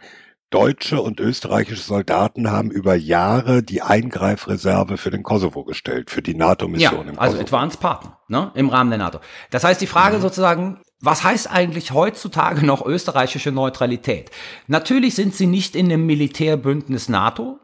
[0.51, 6.35] deutsche und österreichische Soldaten haben über Jahre die Eingreifreserve für den Kosovo gestellt, für die
[6.35, 7.41] NATO-Mission ja, im also Kosovo.
[7.41, 9.19] Advanced Partner, ne, im Rahmen der NATO.
[9.49, 10.21] Das heißt, die Frage Mhm.
[10.21, 14.29] sozusagen, was heißt eigentlich heutzutage noch österreichische Neutralität?
[14.67, 17.59] Natürlich sind sie nicht in dem Militärbündnis NATO,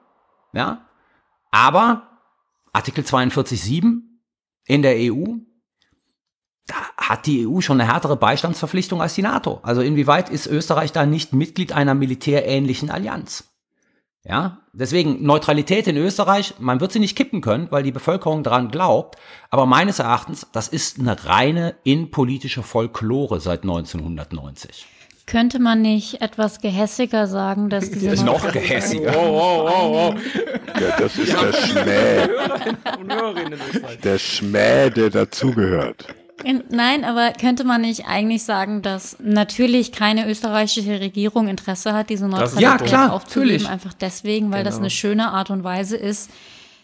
[0.54, 0.88] ja,
[1.52, 2.08] aber
[2.74, 4.02] Artikel 42.7
[4.66, 5.36] in der EU,
[6.66, 9.60] da hat die EU schon eine härtere Beistandsverpflichtung als die NATO.
[9.64, 13.57] Also inwieweit ist Österreich da nicht Mitglied einer militärähnlichen Allianz?
[14.24, 18.70] Ja, deswegen Neutralität in Österreich, man wird sie nicht kippen können, weil die Bevölkerung daran
[18.70, 19.16] glaubt,
[19.50, 24.86] aber meines Erachtens, das ist eine reine innenpolitische Folklore seit 1990.
[25.26, 29.14] Könnte man nicht etwas gehässiger sagen, dass diese Ist noch gehässiger.
[29.18, 32.28] Oh, oh, oh, Ja, das ist der Schmäh,
[33.10, 33.34] oh.
[34.04, 36.08] Der Schmäh, der dazugehört.
[36.44, 42.10] In- Nein, aber könnte man nicht eigentlich sagen, dass natürlich keine österreichische Regierung Interesse hat,
[42.10, 43.70] diese Neutralität Ja, klar, aufzugeben, natürlich.
[43.70, 44.84] einfach deswegen, weil das Genau.
[44.84, 46.30] eine schöne Art und Weise ist,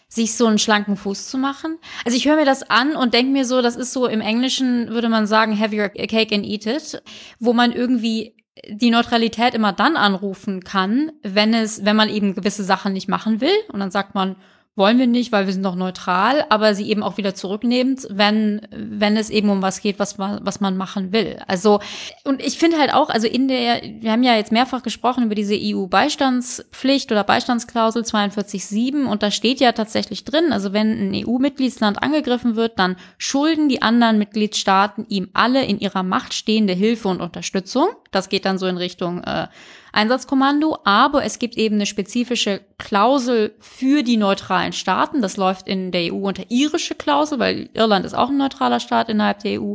[0.08, 1.78] sich so einen schlanken Fuß zu machen.
[2.04, 4.88] Also ich höre mir das an und denke mir so, das ist so im Englischen
[4.90, 7.02] würde man sagen, have your cake and eat it,
[7.40, 8.34] wo man irgendwie
[8.68, 13.40] die Neutralität immer dann anrufen kann, wenn es, wenn man eben gewisse Sachen nicht machen
[13.40, 14.36] will und dann sagt man,
[14.76, 18.60] wollen wir nicht, weil wir sind doch neutral, aber sie eben auch wieder zurücknehmend, wenn,
[18.70, 21.38] wenn es eben um was geht, was man, was man machen will.
[21.46, 21.78] Also,
[22.24, 25.36] und ich finde halt auch, also in der, wir haben ja jetzt mehrfach gesprochen über
[25.36, 32.02] diese EU-Beistandspflicht oder Beistandsklausel 42.7 und da steht ja tatsächlich drin, also wenn ein EU-Mitgliedsland
[32.02, 37.20] angegriffen wird, dann schulden die anderen Mitgliedstaaten ihm alle in ihrer Macht stehende Hilfe und
[37.20, 37.86] Unterstützung.
[38.10, 39.46] Das geht dann so in Richtung äh,
[39.94, 45.22] Einsatzkommando, aber es gibt eben eine spezifische Klausel für die neutralen Staaten.
[45.22, 49.08] Das läuft in der EU unter irische Klausel, weil Irland ist auch ein neutraler Staat
[49.08, 49.74] innerhalb der EU.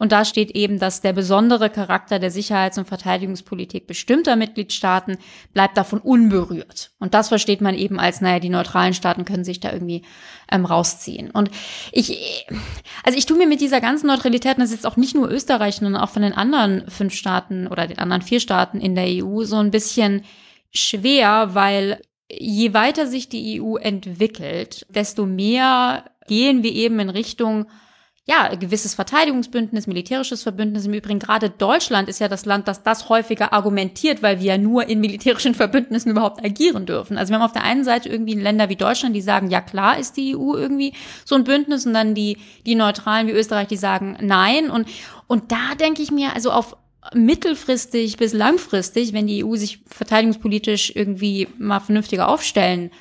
[0.00, 5.18] Und da steht eben, dass der besondere Charakter der Sicherheits- und Verteidigungspolitik bestimmter Mitgliedstaaten
[5.52, 6.92] bleibt davon unberührt.
[6.98, 10.00] Und das versteht man eben als, naja, die neutralen Staaten können sich da irgendwie
[10.50, 11.30] ähm, rausziehen.
[11.30, 11.50] Und
[11.92, 12.46] ich,
[13.04, 15.30] also ich tue mir mit dieser ganzen Neutralität, und das ist jetzt auch nicht nur
[15.30, 19.04] Österreich, sondern auch von den anderen fünf Staaten oder den anderen vier Staaten in der
[19.06, 20.24] EU so ein bisschen
[20.72, 27.66] schwer, weil je weiter sich die EU entwickelt, desto mehr gehen wir eben in Richtung
[28.30, 30.86] ja, gewisses Verteidigungsbündnis, militärisches Verbündnis.
[30.86, 34.58] Im Übrigen gerade Deutschland ist ja das Land, das das häufiger argumentiert, weil wir ja
[34.58, 37.18] nur in militärischen Verbündnissen überhaupt agieren dürfen.
[37.18, 39.98] Also wir haben auf der einen Seite irgendwie Länder wie Deutschland, die sagen, ja klar
[39.98, 40.92] ist die EU irgendwie
[41.24, 44.70] so ein Bündnis und dann die, die Neutralen wie Österreich, die sagen nein.
[44.70, 44.86] Und,
[45.26, 46.76] und da denke ich mir, also auf
[47.12, 52.92] mittelfristig bis langfristig, wenn die EU sich verteidigungspolitisch irgendwie mal vernünftiger aufstellen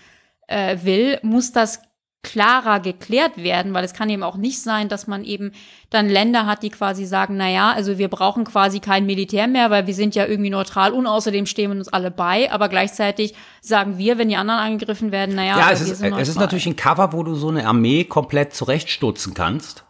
[0.48, 1.82] äh, will, muss das
[2.22, 5.54] klarer geklärt werden, weil es kann eben auch nicht sein, dass man eben
[5.90, 9.70] dann Länder hat, die quasi sagen, na ja, also wir brauchen quasi kein Militär mehr,
[9.70, 13.36] weil wir sind ja irgendwie neutral und außerdem stehen wir uns alle bei, aber gleichzeitig
[13.62, 16.40] sagen wir, wenn die anderen angegriffen werden, na ja, Ja, es wir ist, es ist
[16.40, 19.86] natürlich ein Cover, wo du so eine Armee komplett zurechtstutzen kannst.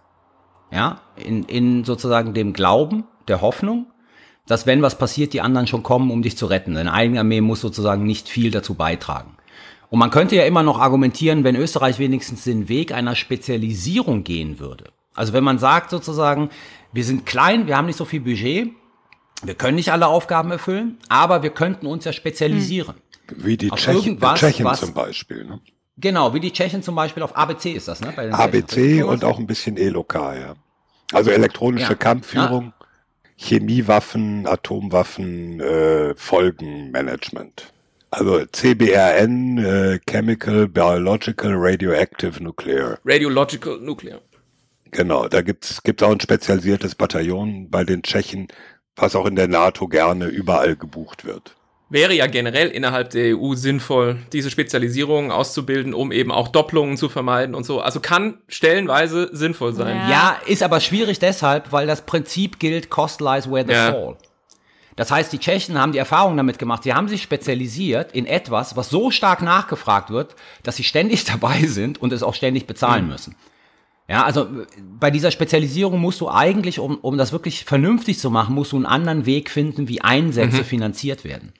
[0.71, 3.87] Ja, in, in sozusagen dem Glauben, der Hoffnung,
[4.45, 6.75] dass wenn was passiert, die anderen schon kommen, um dich zu retten.
[6.75, 9.35] Deine eigene Armee muss sozusagen nicht viel dazu beitragen.
[9.89, 14.59] Und man könnte ja immer noch argumentieren, wenn Österreich wenigstens den Weg einer Spezialisierung gehen
[14.59, 14.85] würde.
[15.15, 16.49] Also wenn man sagt sozusagen,
[16.93, 18.69] wir sind klein, wir haben nicht so viel Budget,
[19.43, 22.95] wir können nicht alle Aufgaben erfüllen, aber wir könnten uns ja spezialisieren.
[23.35, 25.45] Wie die Tschechen, irgendwas, Tschechen was- zum Beispiel.
[25.45, 25.59] Ne?
[25.97, 28.13] Genau, wie die Tschechen zum Beispiel auf ABC ist das, ne?
[28.15, 30.53] Bei den ABC und auch ein bisschen ELOK, ja.
[31.11, 31.95] Also elektronische Ja.
[31.95, 32.73] Kampfführung,
[33.35, 37.73] Chemiewaffen, Atomwaffen, äh, Folgenmanagement.
[38.11, 42.97] Also CBRN, äh, Chemical, Biological, Radioactive, Nuclear.
[43.05, 44.19] Radiological Nuclear.
[44.91, 48.47] Genau, da gibt's gibt's auch ein spezialisiertes Bataillon bei den Tschechen,
[48.95, 51.55] was auch in der NATO gerne überall gebucht wird.
[51.91, 57.09] Wäre ja generell innerhalb der EU sinnvoll, diese Spezialisierung auszubilden, um eben auch Doppelungen zu
[57.09, 57.81] vermeiden und so.
[57.81, 59.95] Also kann stellenweise sinnvoll sein.
[59.95, 60.09] Ja.
[60.09, 63.91] Ja, ist aber schwierig deshalb, weil das Prinzip gilt, cost lies where they Ja.
[63.91, 64.17] fall.
[64.99, 68.75] Das heißt, die Tschechen haben die Erfahrung damit gemacht, sie haben sich spezialisiert in etwas,
[68.75, 73.07] was so stark nachgefragt wird, dass sie ständig dabei sind und es auch ständig bezahlen
[73.07, 73.37] müssen.
[74.09, 74.47] Ja, also
[74.99, 78.75] bei dieser Spezialisierung musst du eigentlich, um, um das wirklich vernünftig zu machen, musst du
[78.75, 81.53] einen anderen Weg finden, wie Einsätze finanziert werden.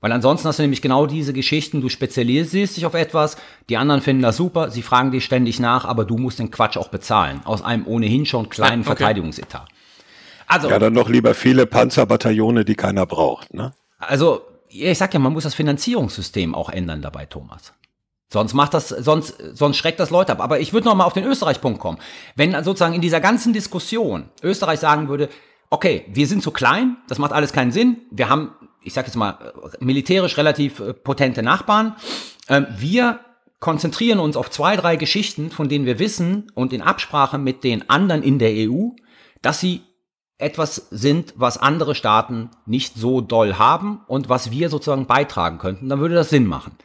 [0.00, 3.36] Weil ansonsten hast du nämlich genau diese Geschichten, du spezialisierst dich auf etwas,
[3.68, 6.78] die anderen finden das super, sie fragen dich ständig nach, aber du musst den Quatsch
[6.78, 8.96] auch bezahlen, aus einem ohnehin schon kleinen Ja, okay.
[8.96, 9.68] Verteidigungsetat.
[10.46, 13.72] Also, Ja, dann noch lieber viele Panzerbataillone, die keiner braucht, ne?
[13.98, 17.72] also, ich sag ja, man muss das Finanzierungssystem auch ändern dabei, Thomas.
[18.28, 20.40] Sonst macht das, sonst, sonst schreckt das Leute ab.
[20.40, 21.98] Aber ich würde noch mal auf den Österreich-Punkt kommen.
[22.34, 25.28] Wenn sozusagen in dieser ganzen Diskussion Österreich sagen würde,
[25.70, 28.50] okay, wir sind zu klein, das macht alles keinen Sinn, wir haben
[28.84, 31.96] ich sage jetzt mal, militärisch relativ äh, potente Nachbarn.
[32.48, 33.20] Ähm, wir
[33.58, 37.88] konzentrieren uns auf zwei, drei Geschichten, von denen wir wissen und in Absprache mit den
[37.88, 38.90] anderen in der EU,
[39.40, 39.82] dass sie
[40.38, 45.88] etwas sind, was andere Staaten nicht so doll haben und was wir sozusagen beitragen könnten,
[45.88, 46.76] dann würde das Sinn machen.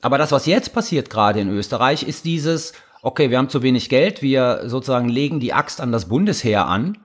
[0.00, 2.72] Aber das, was jetzt passiert gerade in Österreich, ist dieses,
[3.02, 6.98] okay, wir haben zu wenig Geld, wir sozusagen legen die Axt an das Bundesheer an,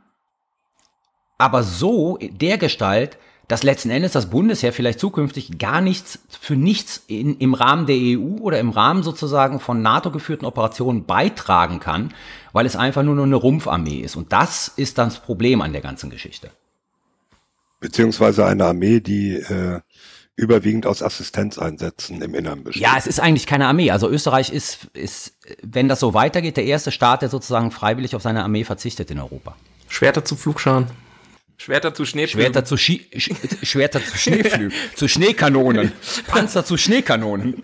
[1.37, 3.17] aber so der Gestalt,
[3.47, 7.97] dass letzten Endes das Bundesheer vielleicht zukünftig gar nichts für nichts in, im Rahmen der
[7.97, 12.13] EU oder im Rahmen sozusagen von NATO geführten Operationen beitragen kann,
[12.53, 14.15] weil es einfach nur noch eine Rumpfarmee ist.
[14.15, 16.51] Und das ist dann das Problem an der ganzen Geschichte.
[17.79, 19.81] Beziehungsweise eine Armee, die äh,
[20.35, 22.81] überwiegend aus Assistenzeinsätzen im Innern besteht.
[22.81, 23.91] Ja, es ist eigentlich keine Armee.
[23.91, 28.21] Also Österreich ist, ist, wenn das so weitergeht, der erste Staat, der sozusagen freiwillig auf
[28.21, 29.55] seine Armee verzichtet in Europa.
[29.87, 30.87] Schwerter zu Flugscharen.
[31.61, 32.53] Schwerter zu Schneeflügen.
[32.53, 33.29] Schwerter zu, Ski Sch
[33.61, 34.73] Schwerter zu Schneeflügen.
[34.95, 35.91] zu Schneekanonen.
[36.27, 37.61] Panzer zu Schneekanonen.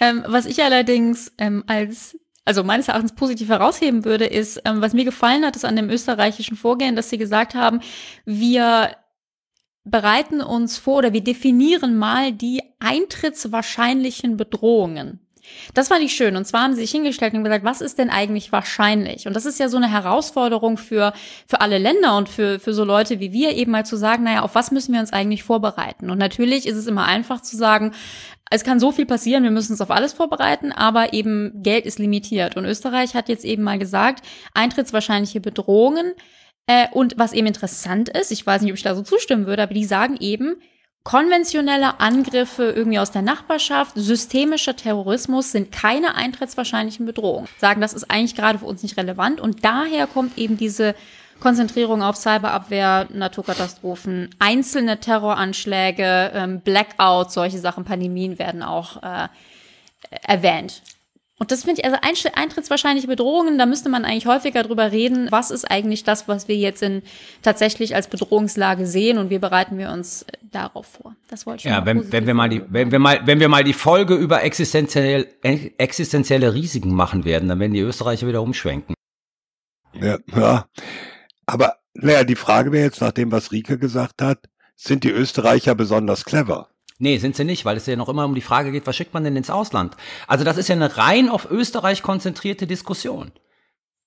[0.00, 4.94] ähm, was ich allerdings ähm, als also meines Erachtens positiv herausheben würde, ist, ähm, was
[4.94, 7.80] mir gefallen hat, ist an dem österreichischen Vorgehen, dass sie gesagt haben,
[8.24, 8.96] wir
[9.82, 15.25] bereiten uns vor oder wir definieren mal die eintrittswahrscheinlichen Bedrohungen.
[15.74, 16.36] Das fand ich schön.
[16.36, 19.26] Und zwar haben sie sich hingestellt und gesagt, was ist denn eigentlich wahrscheinlich?
[19.26, 21.12] Und das ist ja so eine Herausforderung für,
[21.46, 24.42] für alle Länder und für, für so Leute wie wir eben mal zu sagen, naja,
[24.42, 26.10] auf was müssen wir uns eigentlich vorbereiten?
[26.10, 27.92] Und natürlich ist es immer einfach zu sagen,
[28.50, 31.98] es kann so viel passieren, wir müssen uns auf alles vorbereiten, aber eben Geld ist
[31.98, 32.56] limitiert.
[32.56, 34.24] Und Österreich hat jetzt eben mal gesagt,
[34.54, 36.14] eintrittswahrscheinliche Bedrohungen.
[36.68, 39.62] Äh, und was eben interessant ist, ich weiß nicht, ob ich da so zustimmen würde,
[39.62, 40.56] aber die sagen eben,
[41.06, 47.46] Konventionelle Angriffe irgendwie aus der Nachbarschaft, systemischer Terrorismus sind keine eintrittswahrscheinlichen Bedrohungen.
[47.58, 50.96] Sagen, das ist eigentlich gerade für uns nicht relevant und daher kommt eben diese
[51.38, 59.28] Konzentrierung auf Cyberabwehr, Naturkatastrophen, einzelne Terroranschläge, ähm, Blackouts, solche Sachen, Pandemien werden auch äh,
[60.26, 60.82] erwähnt.
[61.38, 65.50] Und das finde ich, also eintrittswahrscheinliche Bedrohungen, da müsste man eigentlich häufiger drüber reden, was
[65.50, 67.02] ist eigentlich das, was wir jetzt in
[67.42, 71.14] tatsächlich als Bedrohungslage sehen und wie bereiten wir uns darauf vor.
[71.28, 73.64] Das wollte ich Ja, wenn, wenn wir mal die, wenn wir mal, wenn wir mal
[73.64, 78.94] die Folge über existenziell, existenzielle Risiken machen werden, dann werden die Österreicher wieder umschwenken.
[80.00, 80.66] Ja, ja.
[81.44, 85.74] Aber naja, die Frage wäre jetzt nach dem, was Rike gesagt hat, sind die Österreicher
[85.74, 86.70] besonders clever?
[86.98, 89.12] Nee, sind sie nicht, weil es ja noch immer um die Frage geht, was schickt
[89.14, 89.96] man denn ins Ausland?
[90.26, 93.32] Also das ist ja eine rein auf Österreich konzentrierte Diskussion.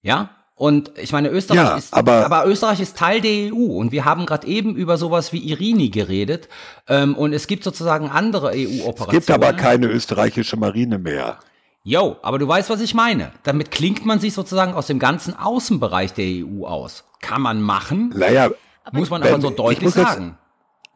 [0.01, 0.31] Ja?
[0.55, 4.03] Und ich meine, Österreich Ja, ist, aber- aber Österreich ist Teil der EU und wir
[4.05, 6.49] haben gerade eben über sowas wie Irini geredet
[6.87, 9.11] ähm, und es gibt sozusagen andere E Es EU-Operationen.
[9.11, 11.39] gibt aber keine österreichische Marine mehr.
[11.83, 13.31] Yo, aber du weißt, was ich meine.
[13.43, 17.05] Damit klingt man sich sozusagen aus dem ganzen Außenbereich der EU aus.
[17.21, 18.49] Kann man machen, Naja,
[18.91, 20.37] muss man aber so ich deutlich muss jetzt- sagen.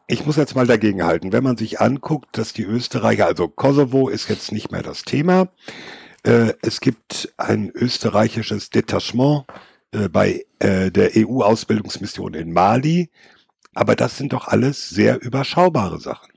[0.06, 1.32] Ich muss jetzt mal dagegen halten.
[1.32, 5.48] Wenn man sich anguckt, dass die Österreicher, also Kosovo ist jetzt nicht mehr das Thema.
[6.24, 9.44] Äh, es gibt ein österreichisches Detachement
[9.92, 13.10] äh, bei äh, der EU-Ausbildungsmission in Mali.
[13.74, 16.32] Aber das sind doch alles sehr überschaubare Sachen.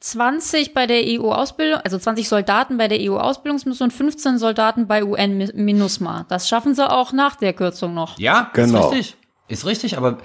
[0.00, 6.26] 20 bei der EU-Ausbildung, also 20 Soldaten bei der EU-Ausbildungsmission, 15 Soldaten bei UN-MINUSMA.
[6.28, 8.18] Das schaffen sie auch nach der Kürzung noch.
[8.18, 8.90] Ja, Genau.
[8.90, 9.16] ist richtig.
[9.48, 10.18] Ist richtig, aber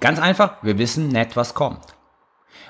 [0.00, 1.80] ganz einfach, wir wissen nicht, was kommt.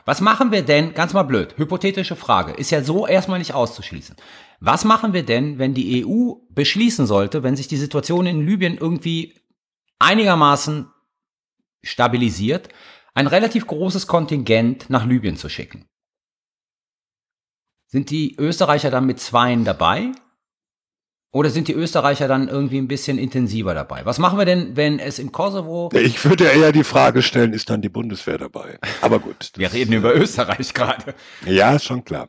[0.05, 4.16] Was machen wir denn, ganz mal blöd, hypothetische Frage, ist ja so erstmal nicht auszuschließen.
[4.61, 8.76] Was machen wir denn, wenn die EU beschließen sollte, wenn sich die Situation in Libyen
[8.76, 9.40] irgendwie
[9.98, 10.90] einigermaßen
[11.82, 12.68] stabilisiert,
[13.14, 15.86] ein relativ großes Kontingent nach Libyen zu schicken?
[17.86, 20.12] Sind die Österreicher dann mit Zweien dabei?
[21.35, 24.07] Oder sind die Österreicher dann irgendwie ein bisschen intensiver dabei?
[24.07, 25.91] Was machen wir denn, wenn es im Kosovo.
[25.93, 28.78] Ich würde eher die Frage stellen, ist dann die Bundeswehr dabei?
[29.03, 29.51] Aber gut.
[29.57, 31.12] Wir reden über Österreich gerade.
[31.45, 32.28] Ja, ist schon klar.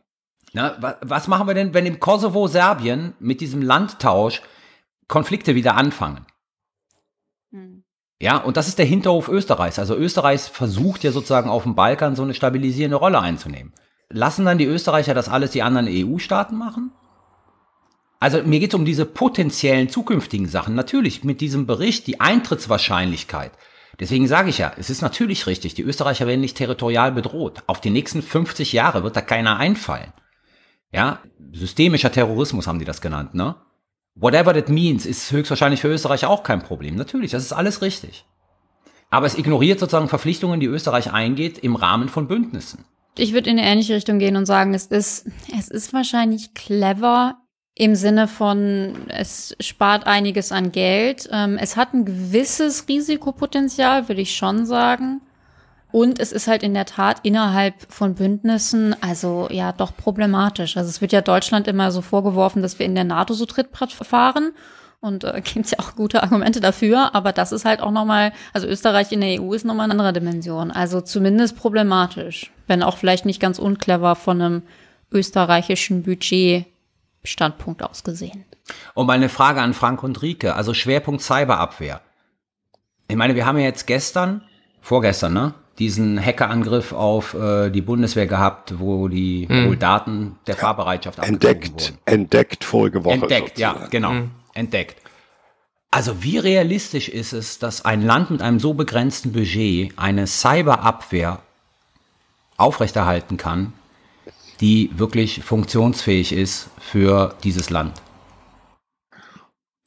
[0.53, 4.41] Na, wa- was machen wir denn, wenn im Kosovo Serbien mit diesem Landtausch
[5.07, 6.25] Konflikte wieder anfangen?
[8.19, 9.77] Ja, und das ist der Hinterhof Österreichs.
[9.77, 13.73] Also Österreich versucht ja sozusagen auf dem Balkan so eine stabilisierende Rolle einzunehmen.
[14.09, 16.91] Lassen dann die Österreicher das alles die anderen EU-Staaten machen?
[18.25, 20.73] Also mir geht es um diese potenziellen zukünftigen Sachen.
[20.73, 23.51] Natürlich mit diesem Bericht die Eintrittswahrscheinlichkeit.
[23.99, 27.61] Deswegen sage ich ja, es ist natürlich richtig, die Österreicher werden nicht territorial bedroht.
[27.67, 30.11] Auf die nächsten 50 Jahre wird da keiner einfallen.
[30.91, 31.19] Ja,
[31.53, 33.57] systemischer Terrorismus haben die das genannt, ne?
[34.15, 36.95] Whatever that means, ist höchstwahrscheinlich für Österreich auch kein Problem.
[36.95, 38.25] Natürlich, das ist alles richtig.
[39.11, 42.85] Aber es ignoriert sozusagen Verpflichtungen, die Österreich eingeht im Rahmen von Bündnissen.
[43.19, 47.37] Ich würde in eine ähnliche Richtung gehen und sagen, es ist, es ist wahrscheinlich clever
[47.77, 51.27] im Sinne von, es spart einiges an Geld.
[51.31, 55.21] Ähm, es hat ein gewisses Risikopotenzial, würde ich schon sagen.
[55.91, 60.77] Und es ist halt in der Tat innerhalb von Bündnissen, also ja, doch problematisch.
[60.77, 63.91] Also es wird ja Deutschland immer so vorgeworfen, dass wir in der NATO so Trittbrett
[63.91, 64.51] fahren.
[65.01, 68.67] Und äh, gibt ja auch gute Argumente dafür, aber das ist halt auch nochmal, also
[68.67, 70.71] Österreich in der EU ist nochmal eine andere Dimension.
[70.71, 74.61] Also zumindest problematisch, wenn auch vielleicht nicht ganz unclever von einem
[75.11, 76.03] österreichischen
[77.25, 78.45] Budgetstandpunkt aus gesehen.
[78.93, 82.01] Und meine Frage an Frank und Rike, also Schwerpunkt Cyberabwehr.
[83.07, 84.41] Ich meine, wir haben ja jetzt gestern,
[84.81, 85.53] vorgestern, ne?
[85.77, 89.67] diesen Hackerangriff auf äh, die Bundeswehr gehabt, wo die Hm.
[89.67, 93.21] wohl Daten der Fahrbereitschaft Entdeckt, abgezogen entdeckt vorige Woche.
[93.21, 93.23] wurden.
[93.23, 93.91] Entdeckt, ja, sozusagen.
[93.91, 94.09] genau.
[94.11, 94.31] Hm.
[94.53, 95.01] Entdeckt.
[95.91, 101.39] Also wie realistisch ist es, dass ein Land mit einem so begrenzten Budget eine Cyberabwehr
[102.57, 103.73] aufrechterhalten kann,
[104.61, 108.01] die wirklich funktionsfähig ist für dieses Land?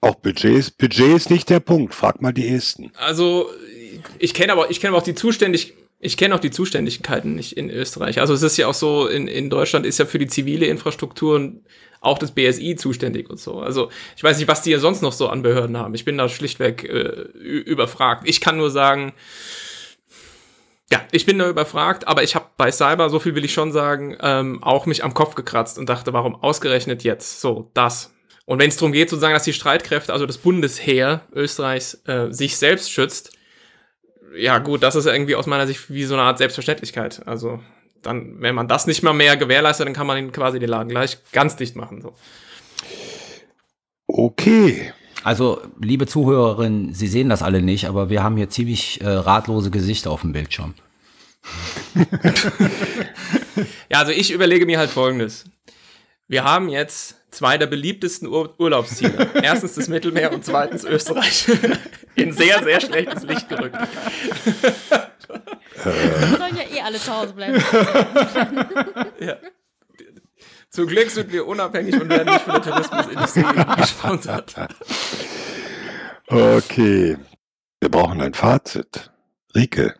[0.00, 1.94] Auch Budgets, Budget ist nicht der Punkt.
[1.94, 2.92] Frag mal die Esten.
[2.96, 3.50] Also,
[4.18, 7.56] ich kenne aber, ich kenne aber auch die Zuständig, ich kenne auch die Zuständigkeiten nicht
[7.56, 8.20] in Österreich.
[8.20, 11.52] Also es ist ja auch so, in, in Deutschland ist ja für die zivile Infrastruktur
[12.00, 13.58] auch das BSI zuständig und so.
[13.58, 15.94] Also ich weiß nicht, was die ja sonst noch so an Behörden haben.
[15.94, 18.28] Ich bin da schlichtweg äh, überfragt.
[18.28, 19.12] Ich kann nur sagen,
[20.90, 23.72] ja, ich bin da überfragt, aber ich habe bei Cyber, so viel will ich schon
[23.72, 28.14] sagen, ähm, auch mich am Kopf gekratzt und dachte, warum ausgerechnet jetzt so das?
[28.46, 32.56] Und wenn es darum geht, sozusagen, dass die Streitkräfte, also das Bundesheer Österreichs, äh, sich
[32.56, 33.32] selbst schützt,
[34.34, 37.26] ja gut, das ist irgendwie aus meiner Sicht wie so eine Art Selbstverständlichkeit.
[37.26, 37.60] Also
[38.02, 40.88] dann, wenn man das nicht mal mehr gewährleistet, dann kann man ihn quasi den Laden
[40.88, 42.00] gleich ganz dicht machen.
[42.00, 42.14] So.
[44.06, 44.92] Okay.
[45.28, 49.70] Also, liebe Zuhörerinnen, Sie sehen das alle nicht, aber wir haben hier ziemlich äh, ratlose
[49.70, 50.72] Gesichter auf dem Bildschirm.
[53.90, 55.44] Ja, also ich überlege mir halt folgendes.
[56.28, 59.28] Wir haben jetzt zwei der beliebtesten Ur Urlaubsziele.
[59.42, 61.46] Erstens das Mittelmeer und zweitens Österreich.
[62.14, 63.76] In sehr, sehr schlechtes Licht gerückt.
[65.82, 67.62] Wir sollen ja eh alle zu Hause bleiben.
[69.20, 69.36] Ja.
[70.78, 73.42] Zum Glück sind wir unabhängig und werden nicht von der Tourismusindustrie
[73.78, 74.54] gesponsert.
[76.28, 77.16] Okay.
[77.80, 79.10] Wir brauchen ein Fazit.
[79.56, 79.96] Rike.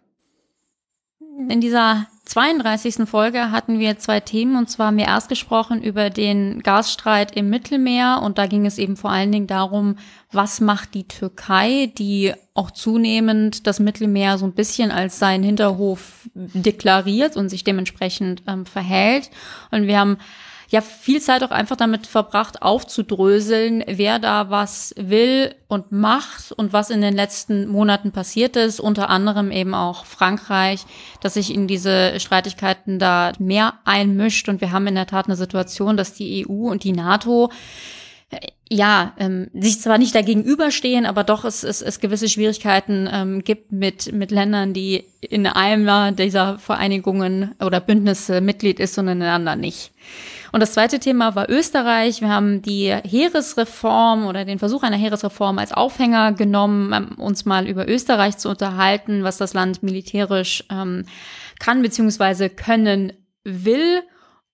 [1.48, 3.08] In dieser 32.
[3.08, 7.50] Folge hatten wir zwei Themen und zwar haben wir erst gesprochen über den Gasstreit im
[7.50, 9.96] Mittelmeer und da ging es eben vor allen Dingen darum,
[10.30, 16.28] was macht die Türkei, die auch zunehmend das Mittelmeer so ein bisschen als seinen Hinterhof
[16.34, 19.30] deklariert und sich dementsprechend ähm, verhält.
[19.72, 20.18] Und wir haben
[20.68, 26.72] ja viel Zeit auch einfach damit verbracht, aufzudröseln, wer da was will und macht und
[26.72, 30.84] was in den letzten Monaten passiert ist, unter anderem eben auch Frankreich,
[31.22, 35.36] dass sich in diese Streitigkeiten da mehr einmischt und wir haben in der Tat eine
[35.36, 37.50] Situation, dass die EU und die NATO
[38.30, 38.38] äh,
[38.70, 43.42] ja, ähm, sich zwar nicht dagegen überstehen, aber doch es, es, es gewisse Schwierigkeiten ähm,
[43.42, 49.20] gibt mit, mit Ländern, die in einer dieser Vereinigungen oder Bündnisse Mitglied ist und in
[49.20, 49.92] den anderen nicht.
[50.52, 52.20] Und das zweite Thema war Österreich.
[52.20, 57.66] Wir haben die Heeresreform oder den Versuch einer Heeresreform als Aufhänger genommen, um uns mal
[57.66, 61.04] über Österreich zu unterhalten, was das Land militärisch ähm,
[61.58, 62.48] kann bzw.
[62.48, 63.12] können
[63.44, 64.02] will.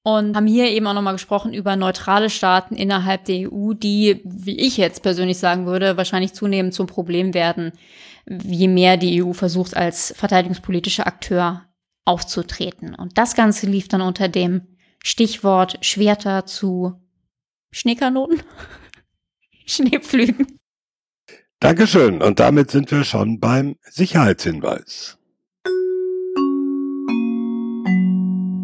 [0.06, 4.58] Und haben hier eben auch nochmal gesprochen über neutrale Staaten innerhalb der EU, die, wie
[4.58, 7.72] ich jetzt persönlich sagen würde, wahrscheinlich zunehmend zum Problem werden,
[8.26, 11.62] je mehr die EU versucht, als verteidigungspolitischer Akteur
[12.04, 12.94] aufzutreten.
[12.94, 14.73] Und das Ganze lief dann unter dem
[15.06, 16.94] Stichwort Schwerter zu
[17.70, 18.42] Schneekanonen,
[19.66, 20.58] Schneepflügen.
[21.60, 22.22] Dankeschön.
[22.22, 25.18] Und damit sind wir schon beim Sicherheitshinweis.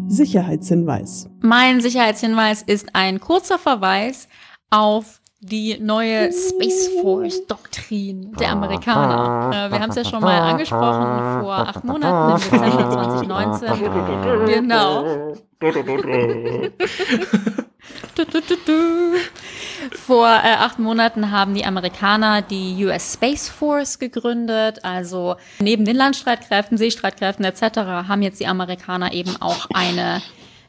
[0.07, 1.29] Sicherheitshinweis.
[1.41, 4.27] Mein Sicherheitshinweis ist ein kurzer Verweis
[4.71, 9.49] auf die neue Space Force Doktrin der Amerikaner.
[9.51, 14.45] Äh, wir haben es ja schon mal angesprochen vor acht Monaten im Dezember 2019.
[14.45, 15.33] Genau.
[20.05, 24.83] Vor äh, acht Monaten haben die Amerikaner die US Space Force gegründet.
[24.83, 27.61] Also neben den Landstreitkräften, Seestreitkräften etc.
[28.07, 30.21] haben jetzt die Amerikaner eben auch eine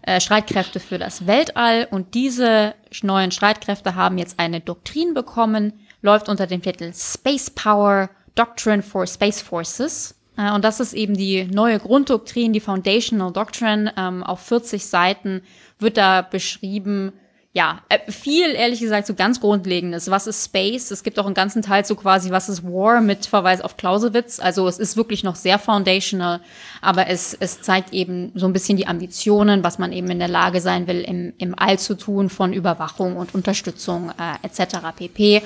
[0.03, 1.89] äh, Streitkräfte für das Weltall.
[1.91, 5.73] Und diese neuen Streitkräfte haben jetzt eine Doktrin bekommen,
[6.03, 10.15] läuft unter dem Titel Space Power Doctrine for Space Forces.
[10.37, 13.93] Äh, und das ist eben die neue Grunddoktrin, die Foundational Doctrine.
[13.97, 15.43] Ähm, auf 40 Seiten
[15.79, 17.13] wird da beschrieben,
[17.55, 20.11] ja, äh, viel ehrlich gesagt so ganz Grundlegendes.
[20.11, 20.91] Was ist Space?
[20.91, 24.41] Es gibt auch einen ganzen Teil so quasi, was ist War mit Verweis auf Clausewitz.
[24.41, 26.41] Also es ist wirklich noch sehr foundational,
[26.81, 30.29] aber es, es zeigt eben so ein bisschen die Ambitionen, was man eben in der
[30.29, 34.79] Lage sein will, im, im All zu tun von Überwachung und Unterstützung äh, etc.
[34.97, 35.43] pp.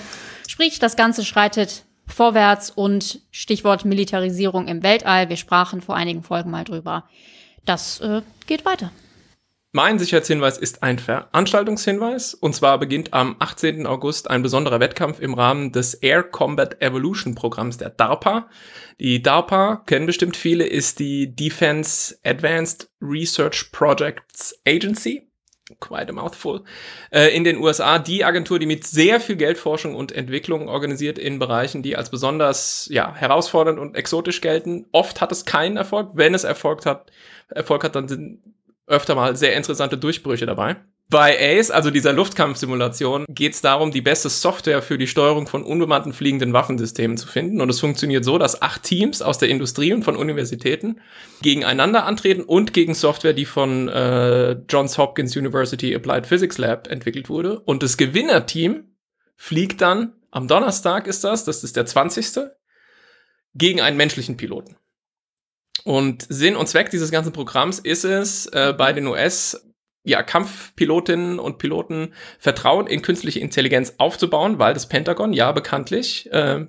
[0.47, 5.29] Sprich, das Ganze schreitet vorwärts und Stichwort Militarisierung im Weltall.
[5.29, 7.03] Wir sprachen vor einigen Folgen mal drüber.
[7.65, 8.93] Das äh, geht weiter.
[9.77, 12.33] Mein Sicherheitshinweis ist ein Veranstaltungshinweis.
[12.33, 13.87] Und zwar beginnt am 18.
[13.87, 18.49] August ein besonderer Wettkampf im Rahmen des Air Combat Evolution Programms der DARPA.
[19.01, 25.29] Die DARPA, kennen bestimmt viele, ist die Defense Advanced Research Projects Agency.
[25.79, 26.65] Quite a mouthful.
[27.11, 31.39] Äh, in den USA die Agentur, die mit sehr viel Geldforschung und Entwicklung organisiert in
[31.39, 34.87] Bereichen, die als besonders ja, herausfordernd und exotisch gelten.
[34.93, 36.13] Oft hat es keinen Erfolg.
[36.15, 37.13] Wenn es Erfolg hat,
[37.51, 38.41] Erfolg hat, dann sind
[38.87, 40.77] öfter mal sehr interessante Durchbrüche dabei.
[41.09, 45.63] Bei Ace, also dieser Luftkampfsimulation, geht es darum, die beste Software für die Steuerung von
[45.63, 47.61] unbemannten fliegenden Waffensystemen zu finden.
[47.61, 51.01] Und es funktioniert so, dass acht Teams aus der Industrie und von Universitäten
[51.43, 57.29] gegeneinander antreten und gegen Software, die von äh, Johns Hopkins University Applied Physics Lab entwickelt
[57.29, 57.61] wurde.
[57.61, 58.97] Und das Gewinnerteam
[59.37, 62.51] fliegt dann am Donnerstag ist das, das ist der 20.
[63.55, 64.77] gegen einen menschlichen Piloten.
[65.85, 69.63] Und Sinn und Zweck dieses ganzen Programms ist es, äh, bei den US
[70.05, 76.67] ja, Kampfpilotinnen und Piloten Vertrauen in künstliche Intelligenz aufzubauen, weil das Pentagon ja bekanntlich äh,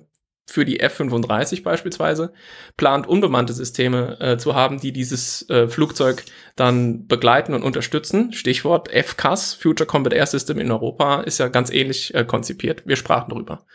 [0.48, 2.32] für die F-35 beispielsweise
[2.76, 6.24] plant, unbemannte Systeme äh, zu haben, die dieses äh, Flugzeug
[6.56, 8.32] dann begleiten und unterstützen.
[8.32, 12.86] Stichwort FCAS, Future Combat Air System in Europa, ist ja ganz ähnlich äh, konzipiert.
[12.86, 13.66] Wir sprachen darüber.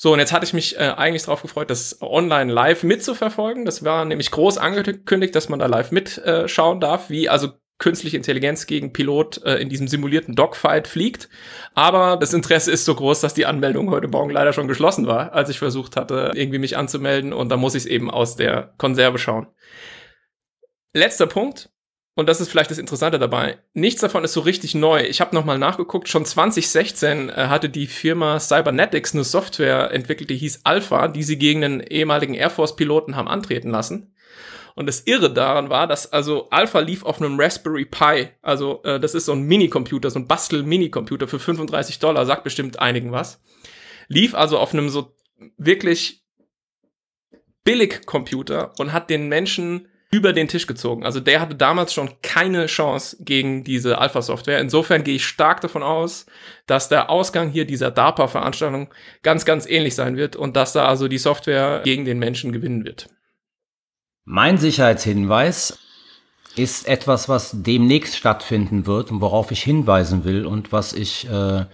[0.00, 3.64] So, und jetzt hatte ich mich äh, eigentlich darauf gefreut, das online live mitzuverfolgen.
[3.64, 8.16] Das war nämlich groß angekündigt, dass man da live mitschauen äh, darf, wie also künstliche
[8.16, 11.28] Intelligenz gegen Pilot äh, in diesem simulierten Dogfight fliegt.
[11.74, 15.32] Aber das Interesse ist so groß, dass die Anmeldung heute Morgen leider schon geschlossen war,
[15.32, 17.32] als ich versucht hatte, irgendwie mich anzumelden.
[17.32, 19.48] Und da muss ich es eben aus der Konserve schauen.
[20.92, 21.70] Letzter Punkt
[22.18, 25.04] und das ist vielleicht das Interessante dabei, nichts davon ist so richtig neu.
[25.04, 30.36] Ich habe nochmal nachgeguckt, schon 2016 äh, hatte die Firma Cybernetics eine Software entwickelt, die
[30.36, 34.16] hieß Alpha, die sie gegen einen ehemaligen Air Force-Piloten haben antreten lassen.
[34.74, 38.30] Und das Irre daran war, dass also Alpha lief auf einem Raspberry Pi.
[38.42, 42.80] Also äh, das ist so ein Minicomputer, so ein Bastel-Minicomputer für 35 Dollar, sagt bestimmt
[42.80, 43.40] einigen was.
[44.08, 45.14] Lief also auf einem so
[45.56, 46.24] wirklich
[47.62, 51.04] billig Computer und hat den Menschen über den Tisch gezogen.
[51.04, 54.60] Also der hatte damals schon keine Chance gegen diese Alpha-Software.
[54.60, 56.24] Insofern gehe ich stark davon aus,
[56.66, 58.88] dass der Ausgang hier dieser DARPA-Veranstaltung
[59.22, 62.84] ganz, ganz ähnlich sein wird und dass da also die Software gegen den Menschen gewinnen
[62.84, 63.08] wird.
[64.24, 65.78] Mein Sicherheitshinweis
[66.56, 71.66] ist etwas, was demnächst stattfinden wird und worauf ich hinweisen will und was ich, äh,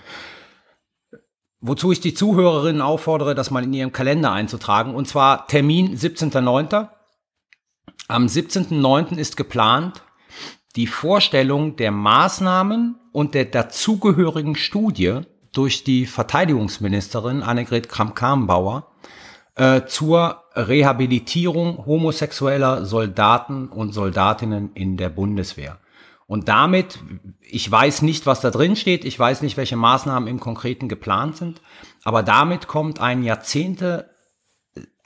[1.61, 4.95] wozu ich die Zuhörerinnen auffordere, das mal in ihrem Kalender einzutragen.
[4.95, 6.89] Und zwar Termin 17.09.
[8.07, 9.17] Am 17.09.
[9.17, 10.03] ist geplant
[10.77, 15.21] die Vorstellung der Maßnahmen und der dazugehörigen Studie
[15.53, 18.91] durch die Verteidigungsministerin Annegret Kramp-Karrenbauer
[19.55, 25.79] äh, zur Rehabilitierung homosexueller Soldaten und Soldatinnen in der Bundeswehr.
[26.27, 26.99] Und damit,
[27.41, 31.37] ich weiß nicht, was da drin steht, ich weiß nicht, welche Maßnahmen im Konkreten geplant
[31.37, 31.63] sind,
[32.03, 34.11] aber damit kommt ein Jahrzehnte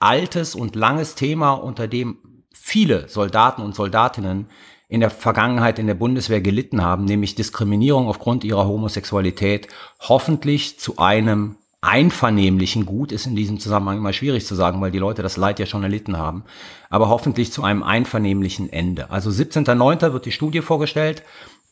[0.00, 2.18] altes und langes Thema, unter dem
[2.60, 4.46] viele Soldaten und Soldatinnen
[4.88, 9.68] in der Vergangenheit in der Bundeswehr gelitten haben, nämlich Diskriminierung aufgrund ihrer Homosexualität,
[10.00, 14.98] hoffentlich zu einem einvernehmlichen Gut, ist in diesem Zusammenhang immer schwierig zu sagen, weil die
[14.98, 16.44] Leute das Leid ja schon erlitten haben,
[16.90, 19.10] aber hoffentlich zu einem einvernehmlichen Ende.
[19.10, 20.12] Also 17.09.
[20.12, 21.22] wird die Studie vorgestellt,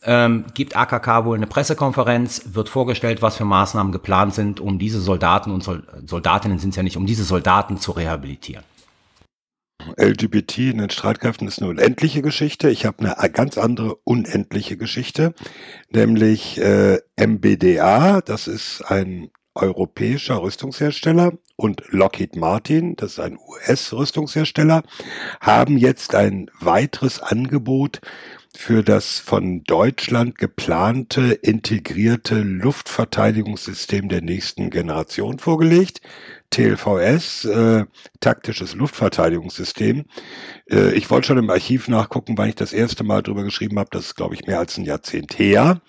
[0.03, 5.01] ähm, gibt AKK wohl eine Pressekonferenz, wird vorgestellt, was für Maßnahmen geplant sind, um diese
[5.01, 5.63] Soldaten und
[6.05, 8.63] Soldatinnen sind es ja nicht, um diese Soldaten zu rehabilitieren.
[9.97, 12.69] LGBT in den Streitkräften ist eine unendliche Geschichte.
[12.69, 15.33] Ich habe eine ganz andere unendliche Geschichte,
[15.91, 24.83] nämlich äh, MBDA, das ist ein europäischer Rüstungshersteller und Lockheed Martin, das ist ein US-Rüstungshersteller,
[25.41, 28.01] haben jetzt ein weiteres Angebot
[28.55, 36.01] für das von Deutschland geplante integrierte Luftverteidigungssystem der nächsten Generation vorgelegt.
[36.49, 37.85] TLVS, äh,
[38.19, 40.05] taktisches Luftverteidigungssystem.
[40.69, 43.89] Äh, ich wollte schon im Archiv nachgucken, wann ich das erste Mal drüber geschrieben habe.
[43.91, 45.81] Das ist, glaube ich, mehr als ein Jahrzehnt her.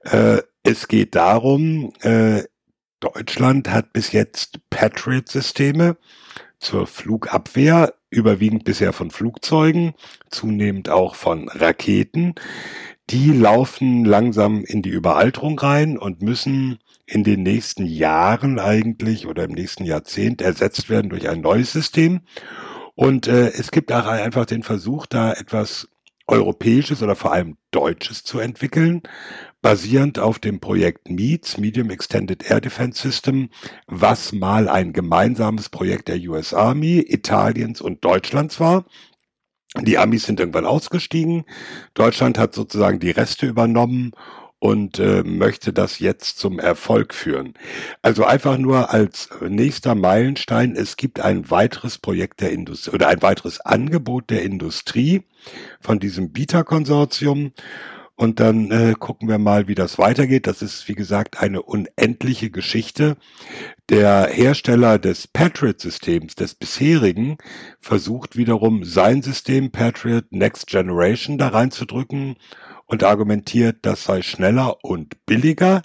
[0.00, 2.42] Äh, es geht darum, äh,
[3.00, 5.96] Deutschland hat bis jetzt Patriot-Systeme
[6.58, 9.94] zur Flugabwehr, überwiegend bisher von Flugzeugen,
[10.30, 12.34] zunehmend auch von Raketen.
[13.08, 16.78] Die laufen langsam in die Überalterung rein und müssen
[17.10, 22.20] in den nächsten Jahren eigentlich oder im nächsten Jahrzehnt ersetzt werden durch ein neues System.
[22.94, 25.88] Und äh, es gibt auch einfach den Versuch, da etwas
[26.28, 29.02] europäisches oder vor allem deutsches zu entwickeln,
[29.60, 33.50] basierend auf dem Projekt MEADS, Medium Extended Air Defense System,
[33.88, 38.84] was mal ein gemeinsames Projekt der US Army, Italiens und Deutschlands war.
[39.80, 41.44] Die Amis sind irgendwann ausgestiegen.
[41.94, 44.12] Deutschland hat sozusagen die Reste übernommen
[44.60, 47.54] und äh, möchte das jetzt zum Erfolg führen.
[48.02, 53.22] Also einfach nur als nächster Meilenstein, es gibt ein weiteres Projekt der Industrie oder ein
[53.22, 55.22] weiteres Angebot der Industrie
[55.80, 57.52] von diesem Bieterkonsortium.
[58.16, 60.46] Und dann äh, gucken wir mal, wie das weitergeht.
[60.46, 63.16] Das ist, wie gesagt, eine unendliche Geschichte.
[63.88, 67.38] Der Hersteller des Patriot-Systems, des bisherigen,
[67.80, 72.36] versucht wiederum sein System Patriot Next Generation da reinzudrücken
[72.90, 75.82] und argumentiert, das sei schneller und billiger.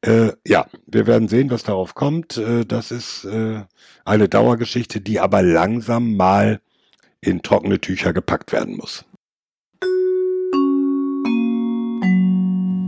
[0.00, 2.38] Äh, ja, wir werden sehen, was darauf kommt.
[2.38, 3.64] Äh, das ist äh,
[4.06, 6.60] eine Dauergeschichte, die aber langsam mal
[7.20, 9.04] in trockene Tücher gepackt werden muss.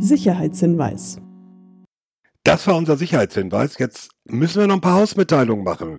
[0.01, 1.19] Sicherheitshinweis.
[2.45, 3.77] Das war unser Sicherheitshinweis.
[3.79, 5.99] Jetzt müssen wir noch ein paar Hausmitteilungen machen.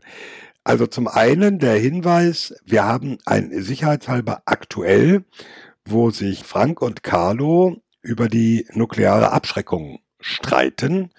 [0.64, 5.26] Also zum einen der Hinweis, wir haben ein sicherheitshalber aktuell,
[5.86, 11.12] wo sich Frank und Carlo über die nukleare Abschreckung streiten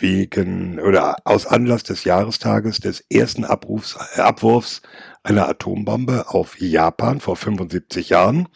[0.00, 4.82] wegen oder aus Anlass des Jahrestages des ersten Abrufs, äh, Abwurfs
[5.22, 8.48] einer Atombombe auf Japan vor 75 Jahren.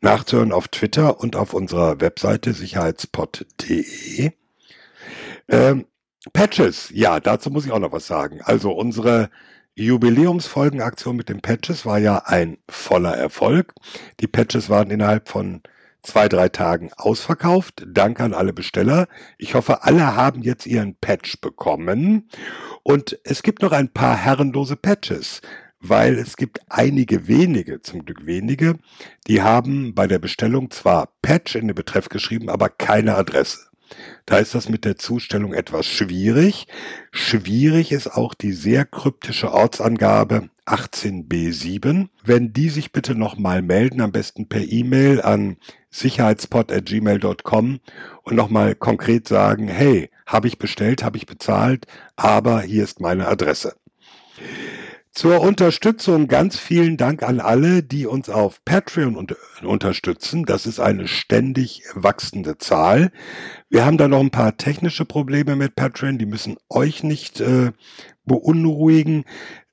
[0.00, 4.30] Nachzuhören auf Twitter und auf unserer Webseite sicherheitspot.de.
[5.48, 5.86] Ähm,
[6.32, 8.40] Patches, ja, dazu muss ich auch noch was sagen.
[8.42, 9.30] Also unsere
[9.74, 13.72] Jubiläumsfolgenaktion mit den Patches war ja ein voller Erfolg.
[14.20, 15.62] Die Patches waren innerhalb von
[16.02, 17.84] zwei, drei Tagen ausverkauft.
[17.86, 19.06] Danke an alle Besteller.
[19.38, 22.28] Ich hoffe, alle haben jetzt ihren Patch bekommen.
[22.82, 25.40] Und es gibt noch ein paar herrenlose Patches
[25.80, 28.78] weil es gibt einige wenige, zum Glück wenige,
[29.26, 33.69] die haben bei der Bestellung zwar Patch in den Betreff geschrieben, aber keine Adresse.
[34.26, 36.66] Da ist das mit der Zustellung etwas schwierig.
[37.10, 42.08] Schwierig ist auch die sehr kryptische Ortsangabe 18b7.
[42.24, 45.56] Wenn die sich bitte nochmal melden, am besten per E-Mail an
[45.90, 47.80] sicherheitspot.gmail.com
[48.22, 53.26] und nochmal konkret sagen, hey, habe ich bestellt, habe ich bezahlt, aber hier ist meine
[53.26, 53.74] Adresse.
[55.12, 60.44] Zur Unterstützung ganz vielen Dank an alle, die uns auf Patreon unter unterstützen.
[60.44, 63.10] Das ist eine ständig wachsende Zahl.
[63.68, 67.72] Wir haben da noch ein paar technische Probleme mit Patreon, die müssen euch nicht äh,
[68.24, 69.24] beunruhigen.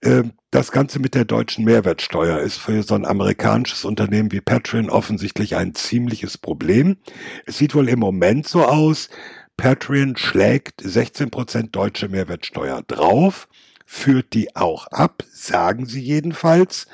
[0.01, 4.89] Äh, das Ganze mit der deutschen Mehrwertsteuer ist für so ein amerikanisches Unternehmen wie Patreon
[4.89, 6.97] offensichtlich ein ziemliches Problem.
[7.45, 9.09] Es sieht wohl im Moment so aus,
[9.55, 13.47] Patreon schlägt 16% deutsche Mehrwertsteuer drauf
[13.89, 16.87] führt die auch ab, sagen sie jedenfalls.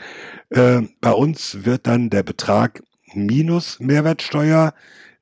[0.51, 2.83] Äh, bei uns wird dann der Betrag
[3.15, 4.75] minus Mehrwertsteuer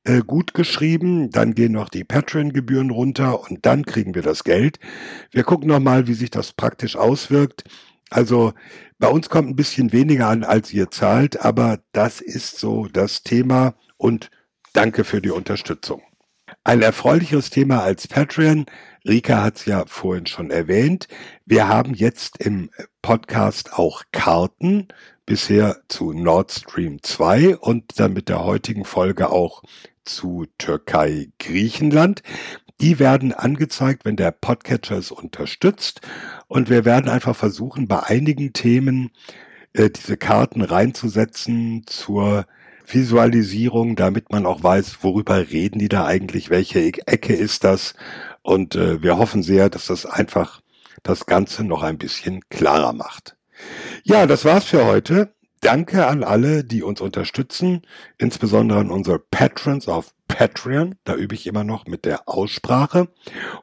[0.03, 4.79] äh, gut geschrieben, dann gehen noch die Patreon-Gebühren runter und dann kriegen wir das Geld.
[5.31, 7.63] Wir gucken nochmal, wie sich das praktisch auswirkt.
[8.09, 8.53] Also
[8.99, 13.23] bei uns kommt ein bisschen weniger an, als ihr zahlt, aber das ist so das
[13.23, 14.29] Thema und
[14.73, 16.01] danke für die Unterstützung.
[16.65, 18.65] Ein erfreulicheres Thema als Patreon
[19.07, 21.07] Rika hat es ja vorhin schon erwähnt.
[21.45, 22.69] Wir haben jetzt im
[23.01, 24.89] Podcast auch Karten,
[25.25, 29.63] bisher zu Nord Stream 2 und dann mit der heutigen Folge auch
[30.05, 32.21] zu Türkei, Griechenland.
[32.79, 36.01] Die werden angezeigt, wenn der Podcatcher es unterstützt.
[36.47, 39.09] Und wir werden einfach versuchen, bei einigen Themen
[39.73, 42.45] äh, diese Karten reinzusetzen zur
[42.85, 47.95] Visualisierung, damit man auch weiß, worüber reden die da eigentlich, welche Ecke ist das
[48.41, 50.61] und äh, wir hoffen sehr, dass das einfach
[51.03, 53.35] das Ganze noch ein bisschen klarer macht.
[54.03, 55.33] Ja, das war's für heute.
[55.61, 57.83] Danke an alle, die uns unterstützen,
[58.17, 60.95] insbesondere an unsere Patrons auf Patreon.
[61.03, 63.09] Da übe ich immer noch mit der Aussprache.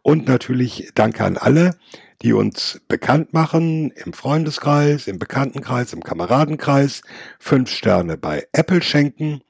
[0.03, 1.77] Und natürlich danke an alle,
[2.23, 7.03] die uns bekannt machen im Freundeskreis, im Bekanntenkreis, im Kameradenkreis,
[7.41, 9.41] fünf Sterne bei Apple schenken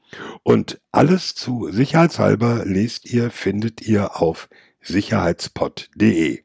[0.43, 4.49] und alles zu sicherheitshalber lest ihr, findet ihr auf
[4.81, 6.45] sicherheitspot.de.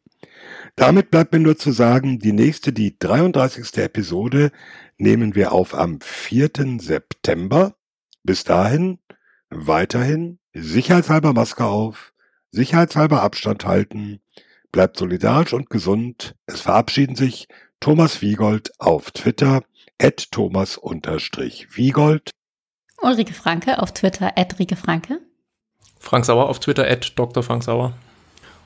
[0.75, 3.77] Damit bleibt mir nur zu sagen, die nächste, die 33.
[3.77, 4.51] Episode
[4.97, 6.79] nehmen wir auf am 4.
[6.79, 7.75] September.
[8.23, 8.99] Bis dahin
[9.49, 12.13] weiterhin sicherheitshalber Maske auf,
[12.51, 14.21] sicherheitshalber Abstand halten,
[14.71, 16.35] bleibt solidarisch und gesund.
[16.45, 17.47] Es verabschieden sich
[17.79, 19.63] Thomas Wiegold auf Twitter
[20.01, 22.31] at Thomas-Wiegold.
[23.01, 25.19] Ulrike Franke auf Twitter at Rike Franke.
[25.99, 27.43] Frank Sauer auf Twitter at Dr.
[27.43, 27.93] Frank Sauer.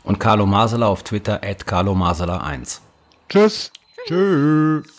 [0.08, 2.82] Und Carlo Masala auf Twitter at Carlo Masala 1.
[3.28, 3.74] Tschüss.
[4.08, 4.97] Tschüss.